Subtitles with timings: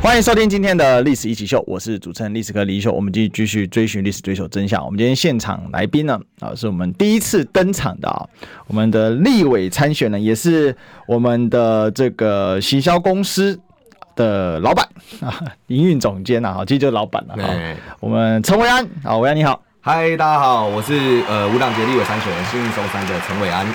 [0.00, 2.92] 欢迎收听今天的《历史一起秀》，我是主持人历史哥李秀。
[2.92, 4.82] 我们继续继续追寻历史，追求真相。
[4.84, 8.24] 我们今天现场来宾呢，啊，是我们第一次登场的啊，
[8.68, 10.74] 我们的立委参选人，也是
[11.08, 13.58] 我们的这个行销公司
[14.14, 14.88] 的老板
[15.20, 17.50] 啊，营运总监啊，其实就是老板了啊。
[17.98, 19.60] 我们陈维安啊，维安你好。
[19.80, 23.66] 嗨，大家好，我是呃无党籍立委参选人信义松山的陈维安。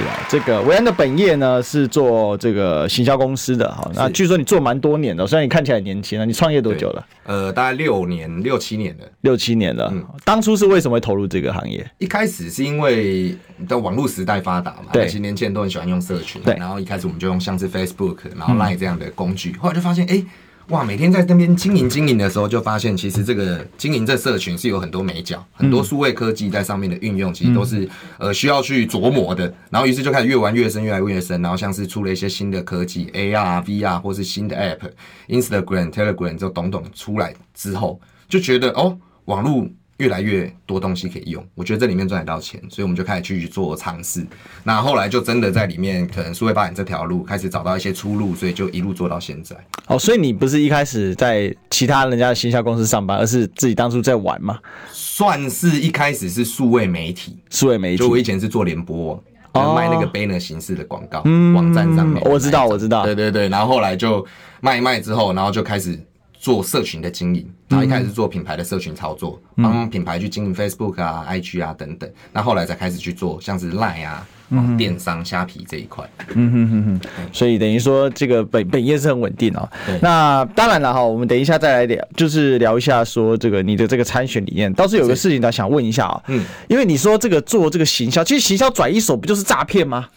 [0.00, 3.90] 是啊，这个维安的本业呢是做这个行销公司的哈。
[3.94, 7.06] 那据说你做蛮多年的，虽然你看起来年轻啊，你创业多久了？
[7.24, 9.04] 呃，大概六年，六七年了。
[9.20, 9.90] 六七年了。
[9.92, 10.04] 嗯。
[10.24, 11.88] 当初是为什么会投入这个行业？
[11.98, 13.36] 一开始是因为
[13.68, 16.54] 的网络时代发达嘛，对，年轻人都很喜欢用社群，对。
[16.54, 20.24] 然后一开始我们就用像是 Facebook，然后 Line 这样的工具，嗯、后来就发现，哎。
[20.70, 29.52] 哇，每天在那边经营经营的时候，就发现其实这个经营这社群是有很多美角，很多数位科技在上面的运用，其实都是呃需要去琢磨的。
[29.68, 31.42] 然后于是就开始越玩越深，越来越深。
[31.42, 39.68] 然后像是出了一些新的科技，AR、VR 或是新的 App，Instagram、Telegram 就等等出来之后，就觉得哦，网络。
[40.00, 44.26] 越来越多东西可以用，我觉得这里面赚得到钱，所以我们就开始去做尝试。
[44.64, 49.54] 那后来就真的在里面，可能数位发展这条路开始找到一些出路，所以就一路做到现在。
[49.88, 54.58] 哦，所以你不是一开始在其他人家的行销公司上班，而是自己当初在玩嘛？
[54.90, 57.98] 算是一开始是数位媒体，数位媒体。
[57.98, 62.22] 就我以前是做联播，卖那个 banner 形式的广告，嗯，网站上面。
[62.24, 63.04] 我知道，我知道。
[63.04, 64.26] 对对对，然后后来就
[64.62, 66.00] 卖一卖之后，然后就开始。
[66.40, 72.10] 做社群的经营，然后一开始是做品牌的社群操作，帮、嗯、品牌去经营 Facebook 啊、IG 啊等等。
[72.32, 76.02] 那后来才开始去做像是 Line 啊、嗯、电商、虾皮这一块。
[76.34, 77.28] 嗯哼哼哼。
[77.30, 79.68] 所以等于说这个本本业是很稳定哦。
[80.00, 84.72] 那当然了哈，我们等一下再来聊，就是聊一下说这个你的这个参选理念。
[84.72, 86.22] 倒是有个事情呢，想问一下啊。
[86.28, 86.42] 嗯。
[86.68, 90.08] 因为你说这个做这个行销，其实行销转一手不就是诈骗吗？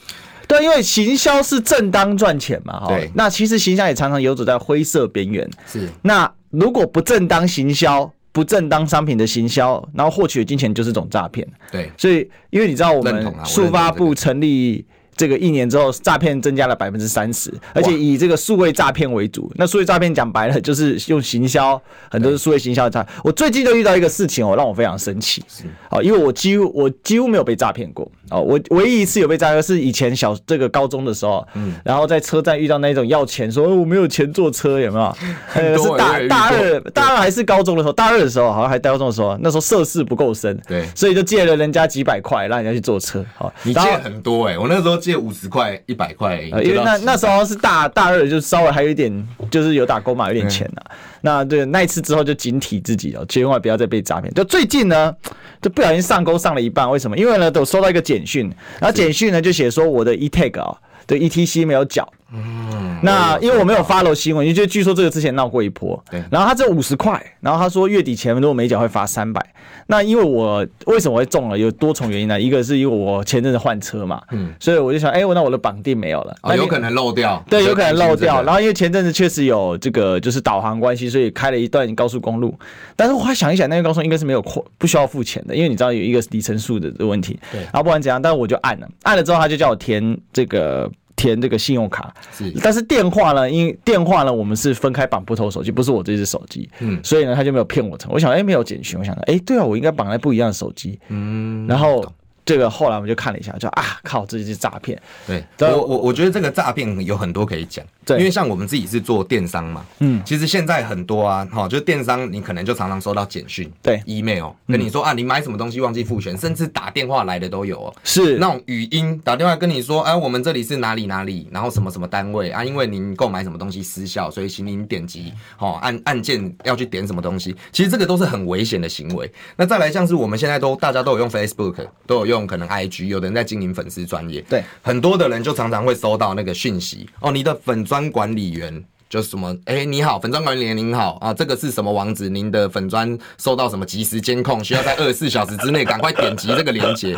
[0.47, 2.87] 对，因为行销是正当赚钱嘛，哈。
[2.87, 3.11] 对。
[3.15, 5.49] 那其实行销也常常游走在灰色边缘。
[5.65, 5.89] 是。
[6.01, 11.47] 那如果不正当行销、不正当商品的行销，然后获取的金钱就是一种诈骗。
[11.71, 11.91] 对。
[11.97, 14.85] 所以，因为你知道我们速发部成立。
[15.15, 19.51] 这个一年之后，诈骗增加了百分之三十，而且以这个数位诈骗为主。
[19.55, 23.05] 那数位诈骗讲白了，就是用行销，很多是数位行销诈。
[23.23, 25.43] 我最近就遇到一个事情哦，让我非常生气。
[25.89, 28.09] 哦，因为我几乎我几乎没有被诈骗过。
[28.29, 35.15] 哦，我唯一一次有被诈骗是以前小这个高中的时候，嗯，然后在车站遇到那种要钱，说我没有钱坐车，有没有？
[35.53, 37.93] 呃，是大大二，大二还是高中的时候？
[37.93, 43.23] 大二的时候，好像还高中的时候，那时候涉世不够深，对，所以就借了人家几百块，让人家去坐车。
[43.35, 45.02] 好，你借很多哎，我那时候。
[45.03, 50.91] 借五十块、一百块，因为那那时候是大大二，就稍微还有一点，就是有打工嘛，有点钱呐、啊。
[51.21, 54.33] 那对那一次之后，就警惕自己哦，千万不要再被诈骗。
[54.33, 55.13] 就最近呢，
[55.61, 57.17] 就不小心上钩上了一半，为什么？
[57.17, 62.07] 因为呢，我收到一个简讯，然后简讯呢就写说我的 eTag 啊，对 ETC 没有缴。
[62.33, 66.03] 嗯，那因为我没有 follow 新闻，因为据说这个之前闹过一波。
[66.09, 69.45] 对，然后他只有五十块，然后他说月底前如果没缴会罚三百。
[69.87, 71.57] 那因为我为什么会中了？
[71.57, 72.39] 有多重原因呢？
[72.39, 78.41] 一个是因为我前阵子换车嘛，嗯，所以我就想，哎、那我的绑定没有了，啊，有可能漏掉，对，有可能漏掉。
[78.43, 82.57] 然后因为前阵子确实有这个就是导航关系，所以开了一段高速公路。
[82.95, 87.37] 但是我还想一想，那个高速应该是没有付不需要付钱的，因为你知道有一个里程数的问题。
[87.51, 90.89] 对，然后不管怎样，但是我就按了，按了之后他就叫我填这个。
[91.15, 93.49] 填这个信用卡，是，但是电话呢？
[93.49, 98.11] 因为电话呢，我们是分开绑不同手机，不是我这只手机，嗯，所以呢，他就没有骗我成。
[98.11, 102.05] 我想，哎、欸，没有简讯，我想，哎、欸，对啊，我应该绑在不一样的手机，嗯，然后。
[102.45, 105.01] 这个后来我们就看了一下，就啊靠，这就是诈骗。
[105.25, 117.87] 对，我我我觉得这个诈骗有很多可以讲，对，因为像我们自己是做电商嘛，嗯，其实现在很多啊，哈，就是电商你可能就常常收到简讯，对，email 跟你说啊，你买什么东西忘记付钱，甚至打电话来的都有。
[117.87, 118.37] 哦，是。
[118.37, 129.31] 那种语音打电话跟你说，哎，我们这里是哪里哪里，然后什么什么单位啊，因为您购买什么东西失效，所以请您点击，哦，按按键要去点什么东西，其实这个都是很危险的行为。
[129.55, 132.43] 那再来像是我们现在都大家都有用 Facebook，都有用。
[132.45, 142.27] 可能 IG，有的人在经营粉丝专业，对，很多的人就常常会收到那个讯息哦，你的粉专管理员就是什么，哎、欸，你好，粉砖管理员您好啊，这个是什么网址？
[142.27, 147.15] 您的粉砖收到什么及时监控，需要在 二十四小时之内赶快点击这个链接。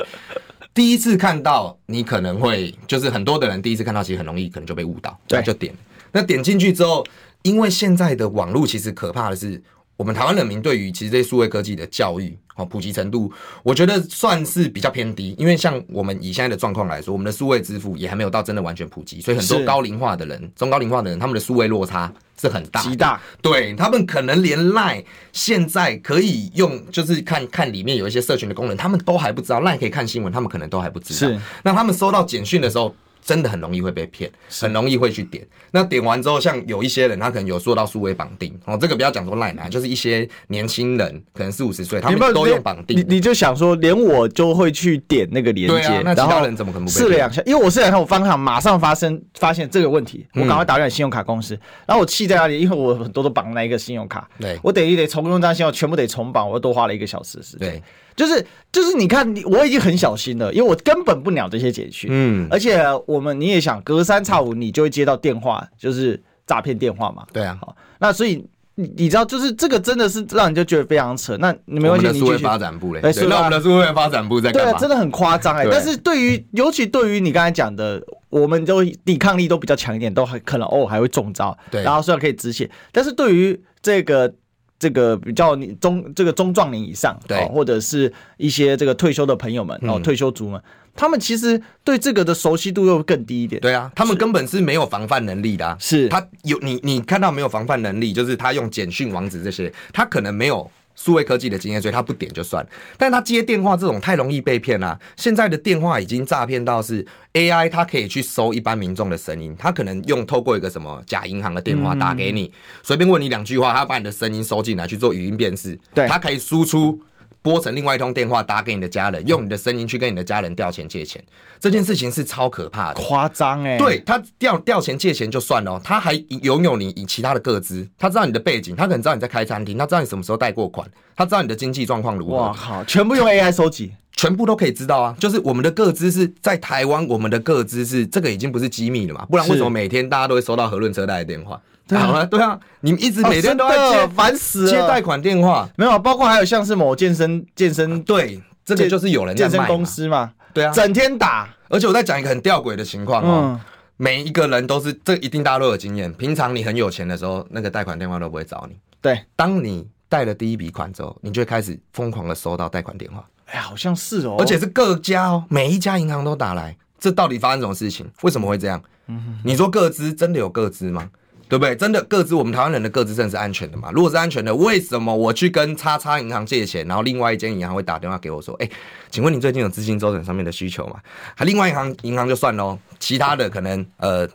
[0.73, 5.73] 第一次看到，你可能会就是很多的人第一次看到，其实很容易可能就被误导，对，就点。
[6.11, 7.05] 那点进去之后，
[7.43, 9.63] 因为现在的网络其实可怕的是。
[9.97, 13.31] 我们台湾人民对于其实这些数位科技的教育，哦，普及程度，
[13.63, 15.33] 我觉得算是比较偏低。
[15.37, 23.21] 因为像我们以现在的状况来说，我们的数位支付也还没有到真的完全普及，所以很多高龄化的人、中高龄化的人，他们的数位落差是很大，极大。
[23.41, 29.61] 对，他们可能连 Line 现在可以用，就是看看里面有一些社群的功能，他们都还不知道。
[29.61, 31.31] Line 可以看新闻，他们可能都还不知道。
[31.31, 32.93] 是，那他们收到简讯的时候。
[33.25, 34.29] 真的很容易会被骗，
[34.61, 35.43] 很容易会去点。
[35.71, 38.77] 那点完之后，像有一些人，他可能有做到数位绑定哦。
[38.79, 42.99] 这个不要讲说赖男，就是一些年轻人，可能四五十岁，他们都用绑定。
[42.99, 46.97] 你你就想说，连我就会去点那个连接，啊，那其他人怎么可能不被？
[46.97, 51.55] 试了两下，因为我试两下，我方向马上发生发现这个问题，我赶快打给信用卡公司。
[51.55, 52.59] 嗯、然后我气在哪里？
[52.59, 57.71] 因为我很多都绑那一个信用卡，对我等于得重用这张信用，全部得重绑，我又多花了一个小时时间。
[57.71, 57.83] 对。
[58.15, 62.09] 就是就是，你看，我已经很小心了，因为我根本不鸟这些简讯。
[62.13, 67.25] 嗯，而且我们你也想，隔三差五你就会接到电话，就是诈骗电话嘛。
[67.33, 68.45] 对啊，好，那所以
[68.75, 71.35] 你你知道，就是这个真的是让人就觉得非常扯。
[71.37, 72.37] 那你没关系，你继续。
[72.37, 74.71] 发展部嘞，对，那我们的数位发展部在干嘛？
[74.71, 75.67] 对啊，真的很夸张哎。
[75.69, 81.57] 但是对于尤其对于你刚才讲的，我们都抵抗力都比较强一点，都还可能哦还会中招。
[81.69, 84.33] 对，然后虽然可以止血，但是对于这个。
[84.77, 90.61] 这个比较你中这个中壮年以上，对、哦，或者是一些这个退休的朋友们，哦，退休族们，
[90.95, 93.61] 他们其实对这个的熟悉度又更低一点。
[93.61, 95.77] 对啊，他们根本是没有防范能力的、啊。
[95.79, 100.69] 是，他有你你看到没有防范能力，就是他用简讯网址这些，他可能没有。
[100.95, 102.65] 数位科技的经验，所以他不点就算。
[102.97, 104.97] 但他接电话这种太容易被骗啦。
[105.17, 112.51] 现在的电话已经诈骗到是 AI，它可以去搜一般民众的声音，他可能用透过一个什么假银行的电话打给你，
[112.81, 116.99] 随便问你两句话，他把你的声音收进来去做语音辨识，对，他可以输出。
[117.45, 121.23] 拨成另外一通电话打给你的家人，用你的声音去跟你的家人调钱借钱，
[121.59, 123.77] 这件事情是超可怕的，夸张哎！
[123.77, 132.35] 对，他调调钱借钱就算了，他还拥有你以其他的个资，他知道你的背景，他可能知道你在开餐厅，他知道你什么时候贷过款，他知道你的经济状况如何。
[132.35, 132.83] 哇靠！
[132.85, 135.15] 全部用 AI 收集，全部都可以知道啊！
[135.19, 139.23] 就是我们的个资是在台湾，我们的个资是这个已经不是机密了嘛？
[139.27, 141.61] 不然为什么每天大家都会收到和润车贷的电话？
[141.87, 153.59] 对啊，对啊，你们一直每天都在接，烦死了，接贷款电话，没有，包括还有像是某健身健身，对，这个就是有人在健身公司嘛，对啊，整天打，而且我在讲一个很吊诡的情况哦，
[153.97, 168.09] 每一个人都是，这一定大家都有经验，平常你很有钱的时候，那个贷款电话都不会找你，对，当你贷了第一笔款之后，你就会开始疯狂的收到贷款电话，哎，好像是哦，而且是各家哦，每一家银行都打来，这到底发生什么事情？
[168.23, 168.81] 为什么会这样？
[169.05, 171.07] 嗯，你说各资真的有各资吗？
[171.47, 171.75] 对不对？
[171.75, 173.91] 真的各自，我们台湾人的各自真的是安全的嘛？
[173.91, 178.69] 如果是安全的，为什么我去跟叉叉银行借钱，然后另外一间银行会打电话给我说：“哎，
[179.11, 180.99] 请问你最近有资金周转上面的需求吗？”
[181.35, 184.27] 还另外一行银行就算喽，其他的可能呃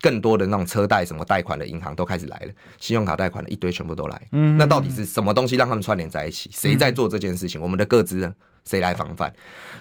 [0.00, 4.28] 更多的那种车贷什么贷款的银行都开始来了，信用卡贷款的一堆全部都来。
[4.32, 6.50] 嗯，那到底是什么东西让他们串联在一起？
[6.52, 7.60] 谁在做这件事情？
[7.60, 8.32] 我们的各自呢？
[8.64, 9.34] 谁来防范？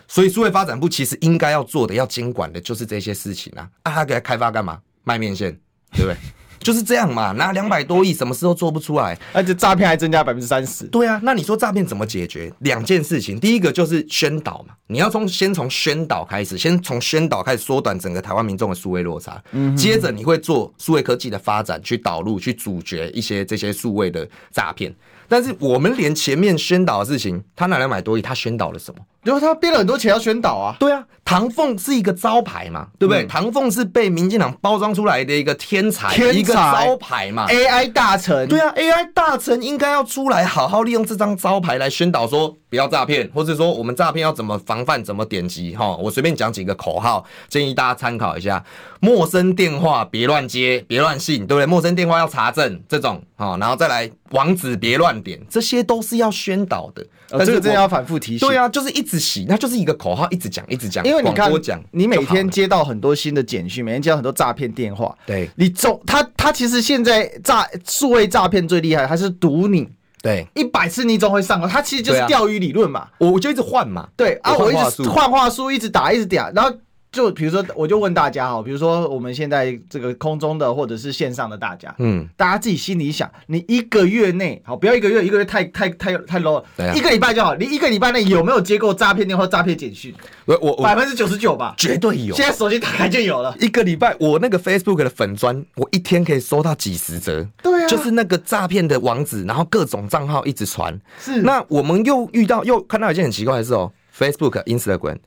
[0.07, 3.69] 所以数位发展部其实应该要做的、要监管的就是这些事情啊！
[3.83, 4.79] 啊，他给他开发干嘛？
[5.03, 5.51] 卖面线，
[5.93, 6.17] 对不对？
[6.61, 10.85] 就是这样嘛，拿两百多亿，什么事都做不出来，而且诈骗还增加百分之三十。
[10.85, 12.51] 对啊，那你说诈骗怎么解决？
[12.59, 19.41] 两件事情，第一个就是宣导嘛，你要从先从宣导开始，先从宣导开始缩短整个台湾民众的数位落差。
[19.51, 24.93] 嗯，接着你会做数位科技的发展，去导入、去阻绝一些这些数位的诈骗。
[25.27, 28.99] 但是我们连前面宣导的事情，他拿两百多亿，他宣导了什么？
[29.23, 30.75] 因为他编了很多钱要宣导啊。
[30.77, 33.23] 对啊，唐凤是一个招牌嘛，对不对？
[33.23, 37.47] 嗯、唐凤是被民进党包装出来的一个天才，天才一个招牌嘛。
[37.47, 38.45] AI 大臣。
[38.50, 45.95] 对啊，AI 大臣应该要出来好好利用这张招牌来宣导说不要诈骗，或者说我们诈骗要怎么防范、怎么点击哈。
[45.95, 48.61] 我随便讲几个口号，建议大家参考一下：
[49.00, 51.65] 陌生电话别乱接，别乱信，对不对？
[51.65, 55.21] 陌生电话要查证这种哈，然后再来网址别乱。
[55.21, 58.47] 点这些都是要宣导的，但是这个真的要反复提醒。
[58.47, 61.05] 对啊，就是一直洗，那就是一个口号，一直讲，一直讲。
[61.05, 61.51] 因为你看，
[61.91, 65.17] 你每天接到很多新的简讯，每天接到很多诈骗电话。
[65.25, 69.88] 对，你总他他其实现在诈数位诈骗最厉害，还是赌你。
[70.21, 71.67] 对，一百次你总会上。
[71.67, 74.07] 他其实就是钓鱼理论嘛，我就一直换嘛。
[74.15, 76.71] 对啊，我一直换话术，一直打，一直打，然后。
[77.12, 87.53] 就比如说，我就问大家哈，比如说我们现在这个空中的或者是线上的大家，嗯，大家自己心里想，你一个月内好，不要一个月，一个月太太太太 low 了，一个礼拜就好。
[87.56, 90.15] 你一个礼拜内有没有接过诈骗电话、诈骗简讯？
[90.46, 92.34] 我我百分之九十九吧，绝对有。
[92.34, 93.53] 现在手机打开就有了。
[93.60, 100.98] 一个礼拜，我那个 Facebook 的粉砖，我一天可以收到几十则，对啊，就是那个诈骗的网址，然后各种账号一直传。
[101.20, 105.18] 是，那我们又遇到又看到一件很奇怪的事哦，Facebook、Instagram。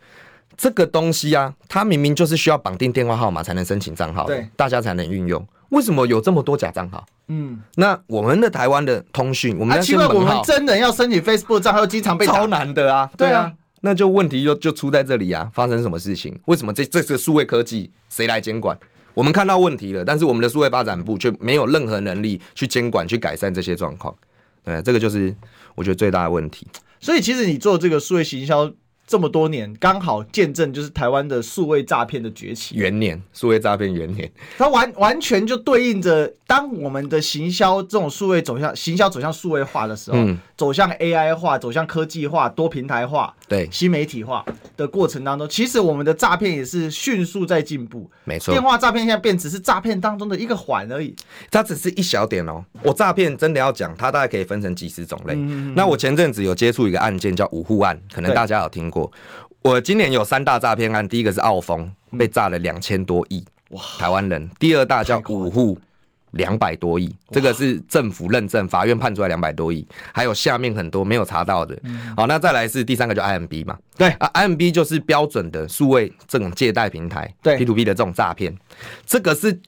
[0.57, 5.45] 这个东西啊，它明明就是需要绑定电话号码才能申请账号，对，大家才能运用。
[5.71, 7.05] 为什么有这么多假账号？
[7.29, 13.11] 嗯，那我们的台湾的通讯，我们奇怪，我们真人要申请 Facebook 账号，经常被超难的啊。
[13.17, 16.39] 对啊，那就问题就就出在这里啊，发生什么事情？
[16.45, 18.79] 为什么这这是数位科技谁来监管？
[19.15, 24.15] 我们看到问题了，但是我们的数位发展部却没有任何能力去监管、去改善这些状况。
[24.63, 25.35] 对，这个就是
[25.75, 26.67] 我觉得最大的问题。
[27.01, 28.71] 所以，其实你做这个数位行销。
[29.07, 32.75] 这么多年，刚好见证就是台湾的数位诈骗的崛起。
[32.77, 43.69] 元年，数位诈骗元年，它完完全就对应着，当我们的行销这种数位走向行销走向数位化的时候，嗯、走向 AI 化，走向科技化、多平台化、对。
[43.71, 44.45] 新媒体化
[44.77, 48.09] 的过程当中，其实我们的诈骗也是迅速在进步。
[48.25, 51.15] 没错，电话诈骗现在变只是诈骗当中的一个环而已，
[51.51, 52.65] 它只是一小点哦。
[52.83, 55.35] 我诈骗真的要讲，它大概可以分成几十种类。
[55.37, 59.11] 嗯、那我前阵子有接触一个案件叫五户案，可能大家有听过。
[59.63, 65.79] 我今年有三大诈骗案，第一个是澳丰被诈了两千多亿，哇，台湾人；第二大叫五户
[66.35, 71.77] 两百多亿，这个是政府认证，法院判出来两百多亿，还有下面很多没有查到的。
[72.17, 78.55] 好，那再来是第三个就 IMB 嘛，对啊，IMB 就是标准的数位这种借贷平台，对 P to P 的这种诈骗，
[79.07, 79.61] 这个是。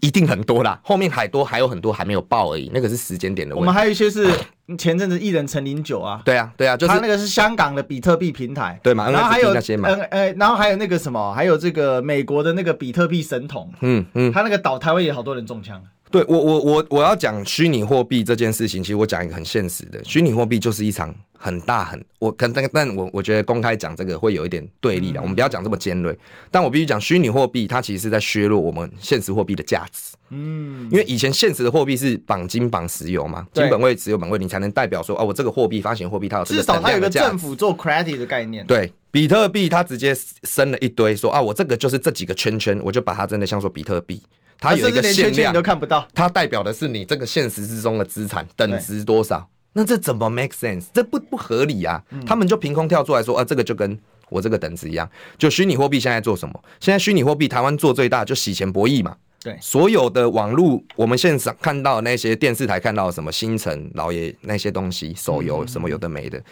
[0.00, 3.62] 一定很多啦，后面还多还有很多还没有报而已，那个是时间点的问题。
[3.62, 4.28] 我们还有一些是
[4.76, 9.08] 前阵子艺人陈零九啊，对啊对啊，就是他那个是香港的比特币平台，对嘛？
[9.08, 15.82] 然后还有那些嘛，呃，然后还有那个什么，还有这个美国的那个比特币神童，嗯嗯，他那个倒台湾也好多人中枪。
[16.14, 26.16] 对我我我我要讲虚拟货币这件事情，其实我讲一个很现实的，虚拟货币就是一场很大很我可能但我我觉得公开讲这个会有一点对立的，我们不要讲这么尖锐。
[26.52, 30.14] 但我必须讲虚拟货币它其实是在削弱我们现实货币的价值。
[30.30, 38.64] 嗯，因为以前现实的货币是绑金绑石油嘛，金本位、石油本位，你才能代表说哦，我这个货币发行货币它有至少它有个政府做 credit 的概念。
[38.68, 44.22] 对，比特币它直接生了一堆说啊，我这个就是这几个圈圈，我就把它真的像说比特币。
[44.58, 46.06] 它有一个限量，你都看不到。
[46.14, 49.48] 它代表的是你这个现实之中的资产等值多少？
[49.72, 50.84] 那这怎么 make sense？
[50.92, 52.02] 这不不合理啊！
[52.10, 55.10] 嗯、他们就凭空跳出来说，啊，这个就跟我这个等值一样。
[55.36, 56.64] 就虚拟货币现在做什么？
[56.78, 59.16] 现在虚拟货币台湾做最大就洗钱博弈嘛。
[59.44, 66.42] 对，所有的网络，我们现场看到那些电视台看到什么星辰、老爷那些东西，手游什么有的没的，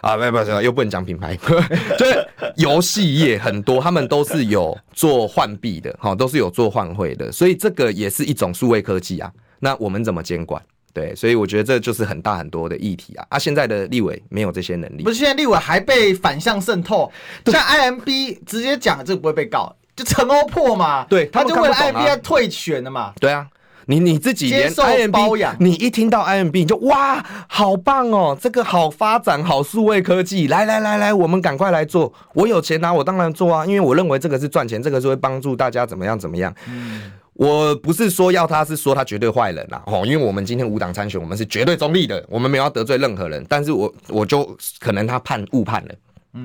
[0.00, 1.36] 啊，没有没有，又不能讲品牌，
[1.98, 2.24] 就是
[2.54, 9.28] 游戏业很多，他们都是有做换币的，哈，都是有做换汇的，所以这个也是一种数位科技啊。
[9.58, 10.62] 那我们怎么监管？
[10.94, 13.26] 对，所以我觉得这就是很大很多的议题啊。
[13.30, 17.10] 啊，现在的立委没有这些能力，不是现在立委还被反向渗透，
[17.46, 19.74] 像 IMB 直接讲这个不会被告。
[19.96, 23.12] 就陈欧破嘛，对，他就为了 IMB 退选了嘛。
[23.18, 23.46] 对啊，
[23.86, 32.12] 你你自己连 IMB，你一听到 IMB 你就哇，好棒哦，这个好发展，好数位科技，来来来来，我们赶快来做。
[32.34, 36.54] 我有钱拿，我当然做啊，因为我认为这个是赚钱，这个是会帮助大家怎么样怎么样。
[36.68, 45.94] 嗯，我不是说要他是说他绝对坏人啦，哦，因为我们今天无党参选，我们是绝对中立的，我们没有要得罪任何人，但是我我就可能他判误判了。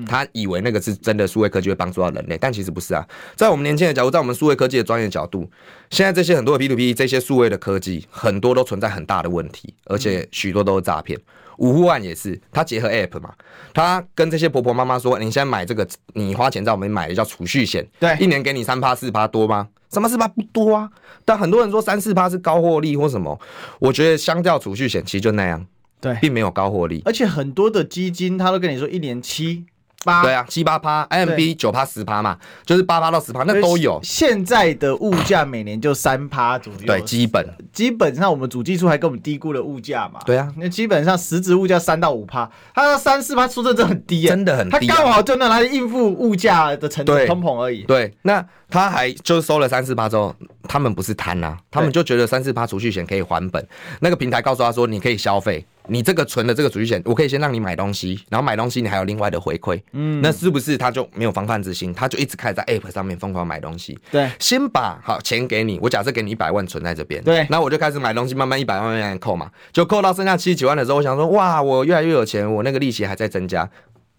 [0.06, 3.06] 他以为那个是真的数位科技会帮助到人类，但其实不是啊。
[3.34, 5.50] 在我们年轻的角度，在我们数位科技的专业角度，
[5.90, 11.18] 现在这些很多的 P to P，这些数位的科技，很多都存在很大的问题，而且许多都是诈骗。
[11.58, 13.32] 五户案也是，他结合 App 嘛，
[13.74, 19.68] 他跟这些婆婆妈妈说：“你现在买这个，你花钱在我们买的叫储蓄险，对，一年给你三趴四趴多吗？
[19.92, 20.90] 什么四趴不多啊？
[21.26, 23.38] 但很多人说三四趴是高获利或什么，
[23.78, 25.64] 我觉得相较储蓄险，其实就那样，
[26.00, 27.02] 对，并没有高获利。
[27.04, 29.66] 而且很多的基金，他都跟你说一年七。
[30.04, 30.22] 八。
[30.22, 34.00] 对啊，七八趴，IMB 九趴十趴嘛，就是八趴到十趴，那都有。
[34.02, 37.46] 现在的物价每年就三趴左右，对，基本。
[37.72, 40.20] 基本上我们主计处还给我们低估了物价嘛。
[40.26, 47.82] 对啊，那基本上实质物价三到五趴，它说三四趴，说真的很低，真的很低，它刚好就能来应付物价的程度通膨而已。
[47.84, 53.66] 对，那他还就收了三四趴之后，他们不是贪啊，他们就觉得三四趴储蓄险可以还本，
[54.00, 55.64] 那个平台告诉他说你可以消费。
[55.88, 61.92] 你这个存的这个储蓄险，我可以先让你买东西，然后买东西你还有另外的回馈，嗯，那是不是他就没有防范之心？
[61.92, 73.68] 他就一直开始在 App 上面疯狂买东西，对，先把好钱给你，我假设给你一百万存在这边，对，那我就开始买东西，慢慢一百万慢慢扣嘛，就扣到剩下七十几万的时候，我想说哇，我越来越有钱，我那个利息还在增加，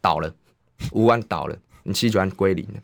[0.02, 0.30] 倒了，
[0.92, 2.82] 五万倒了，你七十几万归零了，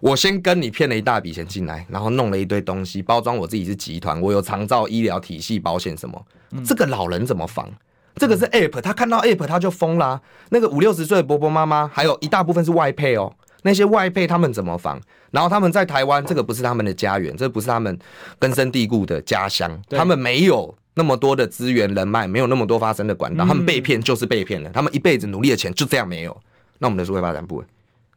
[0.00, 7.68] 我先跟你骗了一大笔钱进来，然后弄了一堆东西包装我自己是集团，我有长照医疗体系保险什么，嗯、这个老人怎么防？
[8.16, 10.20] 这个是 App，他看到 App 他就疯啦、啊。
[10.50, 13.32] 那个五六十岁的婆婆妈妈，还有一大部分是外配哦。
[13.62, 15.00] 那些外配他们怎么防？
[15.30, 17.96] 然后他们在台湾，这个不是他们的家园，这不是他们
[18.38, 19.80] 根深蒂固的家乡。
[19.88, 23.46] 他们没有那么多的资源人脉，没有那么多发声的管道。
[23.46, 26.36] 他们被骗就是被骗了，他们一辈子努力的钱就这样没有。
[26.78, 27.62] 那我们的社会发展部，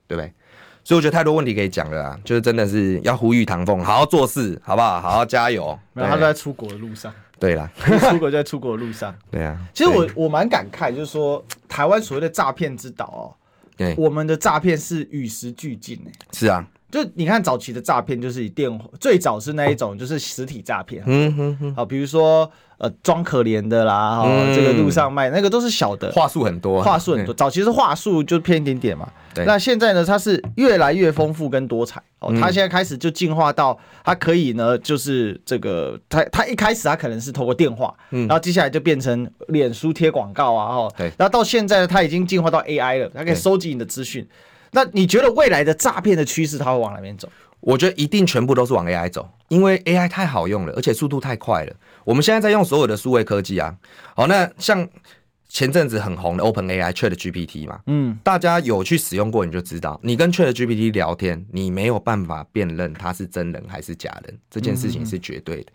[0.08, 0.34] 对不对？
[0.84, 5.00] 所以我觉得太多问题可以讲了啊，就是真的是要呼吁唐凤好好做事，好不好？
[5.00, 5.78] 好好加油。
[5.94, 7.14] 没有，他都在出国的路上。
[7.46, 7.70] 对啦，
[8.10, 9.16] 出国就在出国的路上。
[9.30, 13.26] 对啊，其实我我蛮感慨，就是说台湾所谓的诈骗之岛哦，
[13.78, 16.12] 对，我们的诈骗是与时俱进诶。
[16.32, 16.68] 是啊。
[16.96, 21.04] 就你看早期的诈骗，就是以电话，最早是那一种，就是实体诈骗。
[21.06, 21.76] 嗯哼哼。
[21.76, 27.34] 好，比如说呃装可怜的啦，哈、嗯，这个路上卖那个都是小的，话术很多，话术很多。
[27.34, 29.12] 早期是话术就偏一点点嘛。
[29.34, 29.44] 对。
[29.44, 32.02] 那现在呢，它是越来越丰富跟多彩。
[32.20, 41.12] 哦，它现在开始就进化到它可以呢，就是这个它它一开始它可能是透过电话，嗯，然后接下来就变成脸书贴广告啊，哈，对。
[41.18, 44.26] 然后到现在呢，它已经进化到 AI 了，它可以收集你的资讯。
[44.76, 47.28] 那你觉得未来的诈骗的趋势，它会往哪边走？
[47.62, 51.74] 我觉得一定全部都是往 AI 走，因为 AI 太好用了，而且速度太快了。
[52.04, 53.76] 我们现在在用所有的数位科技啊，
[54.16, 54.88] 好，那像。
[55.48, 65.72] 前阵子很红的 OpenAI ChatGPT 嘛，嗯，大家有去使用过，你就知道，你跟 ChatGPT 聊天，你没有办法辨认他是真人还是假人，这件事情是绝对的，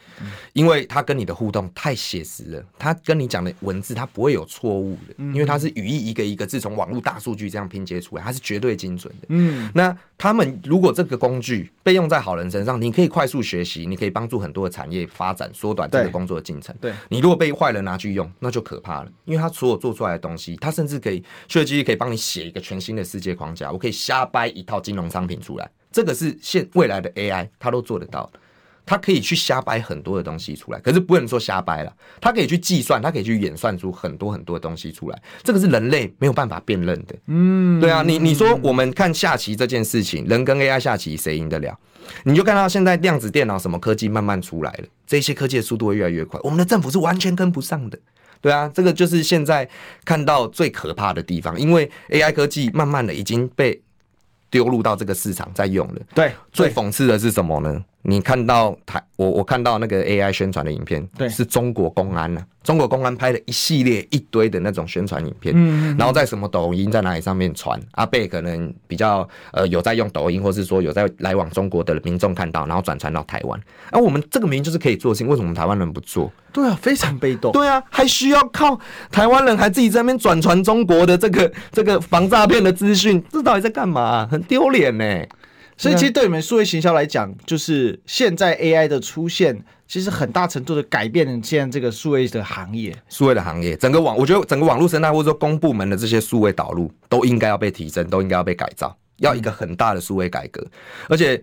[0.53, 9.27] 因为他跟你的互动太写实了，他跟你讲的文字他不会有错误的，因为他是语义一个一个字从网络大数据这样拼接出来，它是绝对精准的。
[9.29, 16.75] 嗯，那他们如果这个工具被用在好人身上，你可以快速学习，你可以帮助很多的产业发展，缩短这个工作的进程。
[16.81, 23.71] 对，你如果被坏人拿去用，那就可怕了，因为他所做出来的东西，它甚至可以，设计师可以帮你写一个全新的世界框架。
[23.71, 28.31] 我可以瞎掰一套金融商品出来，这个是现未来的 AI，它都做得到。
[28.87, 31.97] 它可以去瞎掰很多的东西出来，可是不能说瞎掰了。
[32.21, 35.23] 它可以去计算，它可以去演算出很多很多的东西出来。
[35.45, 37.15] 这个是人类没有办法辨认的。
[37.27, 41.79] 嗯，对啊，你你说我们看下棋这件事情，人跟 AI 下棋谁赢得了？
[42.25, 47.99] 你就看到现在量子电脑什么科技慢慢出来了，这些科技的速度会越来越快，我们的政府是完全跟不上的。
[48.41, 49.69] 对啊，这个就是现在
[50.05, 53.81] 看到最可怕的地方，因为 AI 科技慢慢的已经被
[54.51, 56.01] 丢入到这个市场在用了。
[56.15, 57.85] 对，最讽刺的是什么呢？
[58.03, 62.47] 你看到台，我我看到那个 AI 宣传的影片，对，是中国公安呢、啊。
[62.63, 73.59] 中国公安拍的一系列一堆的那种宣传影片，嗯，然后在什么抖音在哪里上面传，阿贝可能比较呃有在用抖音，或是说有在来往中国的民众看到，然后转传到台湾。
[73.91, 76.31] 而、啊、我们这个明明就是可以做的事情，为什么台湾人不做？
[76.53, 77.53] 对啊，非常被动。
[77.53, 78.79] 对啊，还需要靠
[79.11, 84.27] 台湾人还自己在那边转传中国的这个这个防诈骗的资讯，这到底在干嘛？
[84.31, 85.05] 很丢脸呢。
[85.81, 89.65] 所以其实对你们数位行销来讲，就是现在 AI 的出现。
[89.89, 100.65] 其实很大程度的改变了现在这个数位的行业，数位的行业，整个网，我觉得整个网络生态或者说公部门的这些数位导入都应该要被提升，都应该要被改造，要一个很大的数位改革。
[101.09, 101.43] 而且，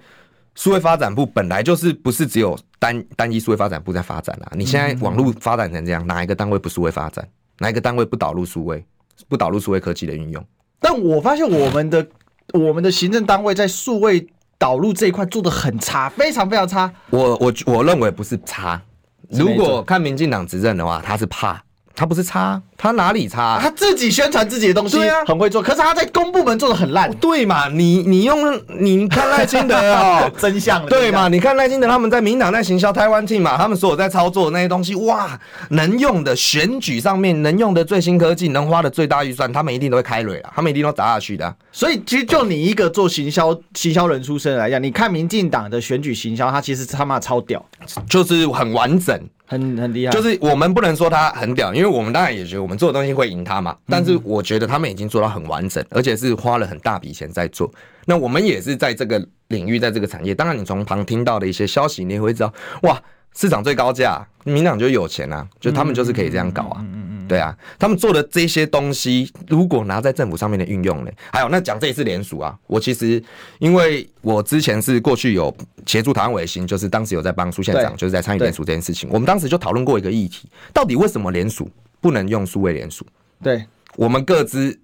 [0.56, 4.54] 数位发展部本来就是不是只有单单一数位发展部在发展啊？
[4.56, 7.28] 你现在网络发展成这样，哪一个单位不数位发展？
[7.60, 8.82] 哪一个单位不导入数位，
[9.28, 10.41] 不导入数位科技的运用？
[10.80, 12.08] 但我发现我们的
[12.53, 14.27] 我们的行政单位在数位。
[14.60, 16.91] 导入这一块做的很差，非常非常差。
[17.12, 18.81] 我我我认为不是差，
[19.29, 21.63] 如果看民进党执政的话，他是怕。
[21.93, 23.59] 他不是差，他哪里差、啊？
[23.59, 25.61] 他自己宣传自己的东西，对啊，很会做。
[25.63, 27.67] 可是他在公部门做的很烂，对嘛？
[27.69, 31.27] 你你用你看赖清德哦， 真相对嘛？
[31.27, 41.55] 你看赖清德他们在民党在行销台湾 Team 嘛，他们所有在操作的那些东西，哇，能用的选举上面能用的最新科技，能花的最大预算，他们一定都会开瑞啊，他们一定都砸下去的、啊。
[41.71, 47.65] 所以其实就你一个做行销行销人出身来讲，你看民进党的选举行销，他其实他妈超屌，
[48.07, 49.19] 就是很完整。
[49.49, 53.77] 很很厉害，就是我们不能说他很屌，因为我们当然也觉得我们做的东西会赢他嘛。
[53.88, 57.71] 但是我觉得他们已经做到很完整，而且是花了很大笔钱在做。
[58.03, 60.36] 那我们也是在这个领域，在这个产业。
[60.36, 63.01] 当然，你从旁听到的一些消息，你也会知道，哇，
[63.34, 66.80] 市场最高价，民党就有钱啊，就他们就是可以这样搞啊。
[66.82, 71.12] 嗯嗯对啊，他们做的这些东西，如果拿在政府上面的运用呢？
[71.30, 73.21] 还有，那讲这一次联署啊，我其实
[73.60, 75.53] 因为我之前是过去有
[75.86, 79.10] 协助台湾维新，就是当时有在帮苏县长，就是在参与联署这件事情。
[79.12, 83.05] 我们当时就讨论过一个议题，到底为什么联署不能用数位联署？
[83.41, 84.77] 对，我们各自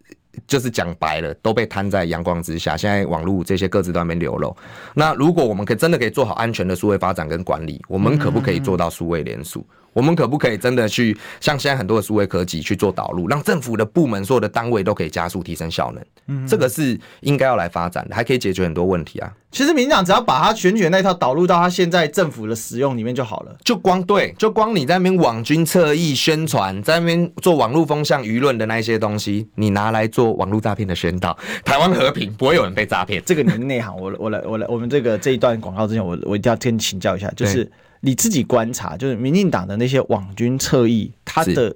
[0.48, 2.76] 就是讲白了，都被摊在阳光之下。
[2.76, 4.56] 现在网络这些各自都在那边流露。
[4.94, 9.66] 那如果我们可以真的可以做好安全的数位发展跟管理，我们可不可以做到数位联署？
[9.94, 16.04] 我们可不可以真的去像现在很多的数位科技去做导入，让政府的部门所有的单位都可以加速提升效能？
[16.28, 19.32] 嗯，这个是应该要来发展的，还可以解决很多问题啊。
[19.52, 23.56] 其实民进党只要把他选举那套导入到他现在政府的使用里面就好了。
[23.64, 33.22] 就光对，就光你在那边网军侧翼宣传，在那边做网络风向舆论的那一些东西，你拿来做网络诈骗的宣导， 台湾和平不会有人被诈骗。
[33.26, 37.70] 这个你的内行，我我来我来，我们这个这一段广告之前，我我一定要跟你请教一下，就是。
[38.06, 41.74] 你自己观察，就是民进党的那些网军侧翼，他的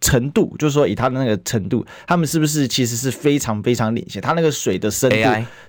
[0.00, 4.20] 程度，就是说以他的那个程度，他们是不是其实是非常非常领先？
[4.20, 5.16] 他那个水的深度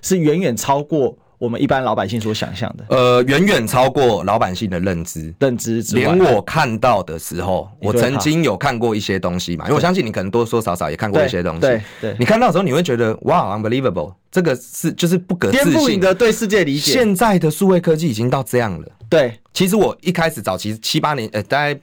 [0.02, 1.16] 是远远超过。
[1.38, 11.60] 我们一般老百姓所想象的，呃，远远超过老百姓的认知，认知连我看到的时候，我曾经有看过一些东西嘛，因为我相信你可能多多少少也看过一些东西。
[11.62, 16.92] 对，对，你看到的时候，你会觉得哇，unbelievable，这个是就是不可颠覆你的对世界理解。
[16.92, 18.86] 现在的数位科技已经到这样了。
[19.10, 21.78] 对，其实我一开始早期七八年，呃，大概。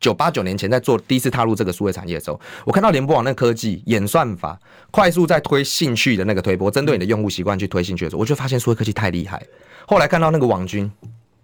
[0.00, 4.56] 九八九年前在做第一次踏入这个数位产业的时候，我看到联播网那科技演算法
[4.92, 9.44] 快速在推兴趣的那个推波，针对你的用户习惯去推兴趣的时候，我就发现数位科技太厉害。
[9.88, 10.88] 后来看到那个网军，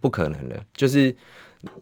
[0.00, 1.12] 不可能了，就是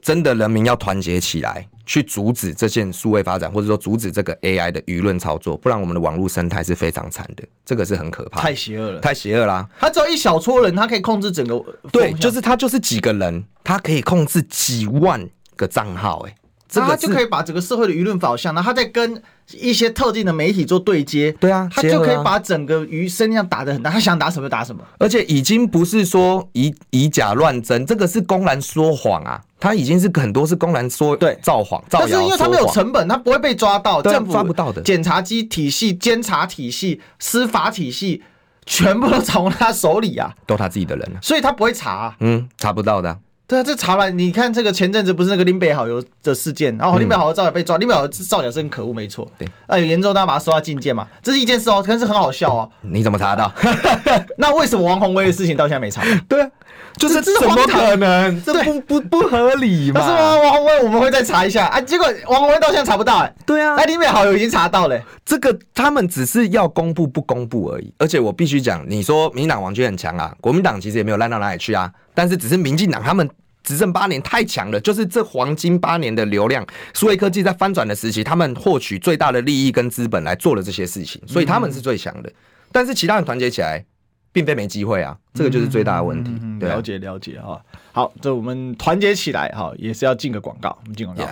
[0.01, 9.69] 真的人民要团结起来去阻止这件数位发展，或者说阻止这个 AI 的舆论操作，不然我们的网络生态是非常惨的，这个是很可怕，太邪恶了，太邪恶啦！
[9.79, 16.37] 他只有一小撮人，他可以控制整个，对，就是他就是几个人，他可以控制几万个账号，欸，哎。
[16.81, 21.33] 他就可以把整个社会的舆论导向，然后他在跟一些特定的媒体做对接。
[21.33, 24.83] 对啊，他就可以把整个舆声量打得很大，他想打什么就打什么。
[24.99, 29.41] 而且已经不是说以以假乱真，这个是公然说谎啊！
[29.61, 32.07] 他已经是很多是公然说对造谎、造谣。
[32.07, 34.83] 但是因为他没有成本，他不会被抓到，政府抓不到的。
[34.83, 38.23] 检察机体系、监察体系、司法体系，
[38.67, 42.17] 全部都掌握他手里啊，都他自己的人了，所以他不会查啊。
[42.21, 43.17] 嗯，查不到的。
[43.53, 49.31] 对啊，这查了，你看这个前阵子不是那个林北好友的事件，然后林北好友造假被抓，林北好友造假是很可恶，没错。
[49.37, 52.71] 对，啊有严重大家把他收到禁见嘛，这是一件事哦，可是很好笑哦。
[52.81, 53.53] 你怎么查得到？
[54.39, 56.03] 那为什么王宏威的事情到现在没查？
[56.27, 56.51] 对啊，
[56.97, 58.43] 就是这怎么可能？
[58.43, 60.01] 这不 不不合理嘛？
[60.01, 60.37] 是吗？
[60.39, 63.35] 王宏威我们会再查一下啊，结果王宏威到现在查不到哎。
[63.45, 67.93] 对啊，哎林北好友已经查到了，这个他们只是要公布不公布而已。
[67.99, 73.29] 而且我必须讲，你说民进党网军很强啊，国民党其实也没有烂到哪里去啊，但是只是民进党他们。
[73.63, 82.33] 执政八年太强了，就是这黄金八年的流量，数位科技在翻转的时期，他们获取最大的利益跟资本来做了这些事情，所以他们是最强的。
[82.71, 83.85] 但是其他人团结起来，
[84.33, 86.31] 并非没机会啊，这个就是最大的问题。
[86.43, 87.61] 嗯、对、啊，了解了解哈。
[87.93, 91.25] 好，这我们团结起来哈，也是要进个广告，我们进广告。
[91.25, 91.31] Yeah.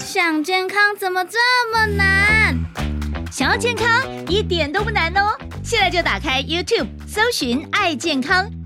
[0.00, 1.38] 想健康怎么这
[1.72, 2.56] 么难？
[3.30, 3.86] 想要健康
[4.28, 8.50] 一点都不难哦，现在就打开 YouTube，搜寻“爱健康”。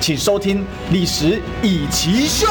[0.00, 0.58] 请收听
[0.92, 2.46] 《历史以奇秀》，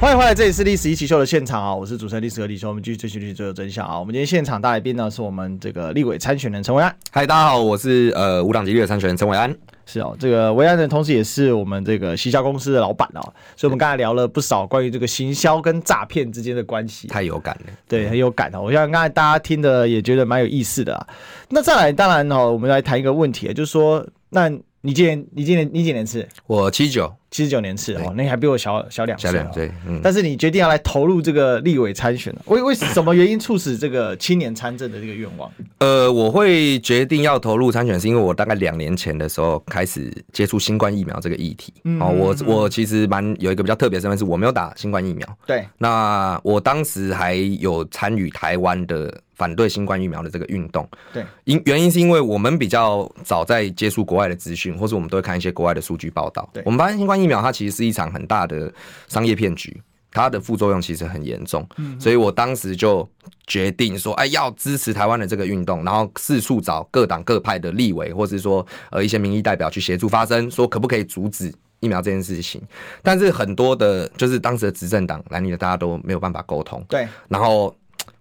[0.00, 1.74] 欢迎回来，这里是《历史易起秀》的现场啊！
[1.74, 3.98] 我是主持人历史和李修，我们继续追寻历史最有真相啊！
[3.98, 6.94] 我们今天现场大来宾呢，是我们这个立委参选人陈伟安。
[7.12, 9.54] 嗨，大家好，我是呃无党籍立委参选人陈伟安。
[9.86, 13.22] 是哦，这个维安人同时也是我们这个行销公司的老板哦，
[13.56, 18.60] 所以我们刚才聊了不少关于这个行销跟诈骗之间的关系，太有感了，对，很有感哦。
[18.60, 21.06] 我想刚才大家听的也觉得蛮有意思的啊。
[21.48, 24.50] 那再来，当然哦，我们来谈一个问题，就是说那。
[24.82, 26.26] 你今年你今年你几年次？
[26.46, 29.30] 我七九七十九年次哦，那你还比我小小两岁。
[29.30, 30.00] 小两岁，嗯。
[30.02, 35.52] 但是你决定要来投入这个立委参选了，为为什么原因促使这个青年参政的这个愿望？
[35.80, 41.74] 呃，我会决定要投入参选，是因为我大概两年前的时候开始接触新冠疫苗这个议题。
[41.84, 42.00] 嗯。
[42.00, 45.38] 哦，我我其实蛮有一个比较特别的身份，是我没有打新冠疫苗。
[45.46, 45.66] 对。
[45.76, 49.14] 那我当时还有参与台湾的。
[49.40, 56.46] 反对新冠疫苗的这个运动，对，因原因是因为我们比较早在接触国外的资讯，或是我们都会看一些国外的数据报道。
[56.52, 58.70] 对，我们发现新冠疫苗它其实是一场很大的
[59.08, 61.66] 商业骗局，它的副作用其实很严重。
[61.78, 63.08] 嗯，所以我当时就
[63.46, 71.50] 决定说，哎，要支持台湾的这个运动，然后四处找各党各派的立委，或是说呃一些民意代表去协助发声，说可不可以阻止
[71.80, 72.60] 疫苗这件事情。
[73.02, 76.84] 但是很多的，就是当时的执政党蓝营的大家都没有办法沟通。
[76.90, 77.74] 对，然后。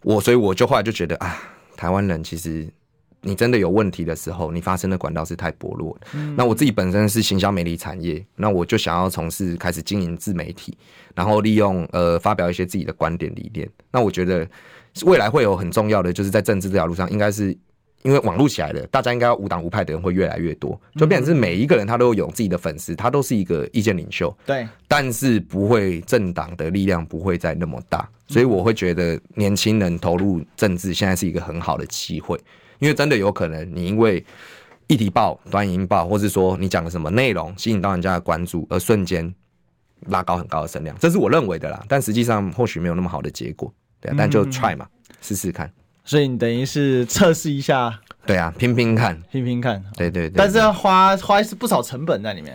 [0.03, 1.37] 我所以我就后来就觉得啊，
[1.75, 2.67] 台湾人其实
[3.21, 6.01] 你真的有问题的时候，你发生的管道是太薄弱了。
[6.13, 6.35] 嗯。
[6.35, 10.77] 那我自己本身是行销媒体产业，那我就想要从事开始经营自媒体，
[11.15, 13.69] 然后利用呃发表一些自己的观点理念。
[13.91, 14.47] 那我觉得
[15.03, 17.57] 未来会有很重要的，就是在政治这条路上，应该是。
[18.03, 24.35] 因为网络起来了，大家应该无党无派的人会越来越多，就变成是每一个人他都有自己的粉丝，他都是一个意见领袖。
[24.45, 32.39] 对，但是不会政党的力量不会再那么大，所以我会觉得年轻人投入政治现在是一个很好的机会，
[32.79, 34.23] 因为真的有可能你因为
[34.87, 39.33] 议题报、短影音报，或是说你讲的什么内容吸引到人家的关注，而瞬间
[40.07, 41.83] 拉高很高的声量，这是我认为的啦。
[41.89, 43.71] 但实际上或许没有那么好的结果。
[43.99, 44.87] 对啊，但就 try 嘛，
[45.21, 45.69] 试试看。
[46.09, 50.33] 所以你等于是测试一下，对啊，拼拼看，拼拼看，对对对。
[50.35, 52.51] 但是要花花是不少成本在里面。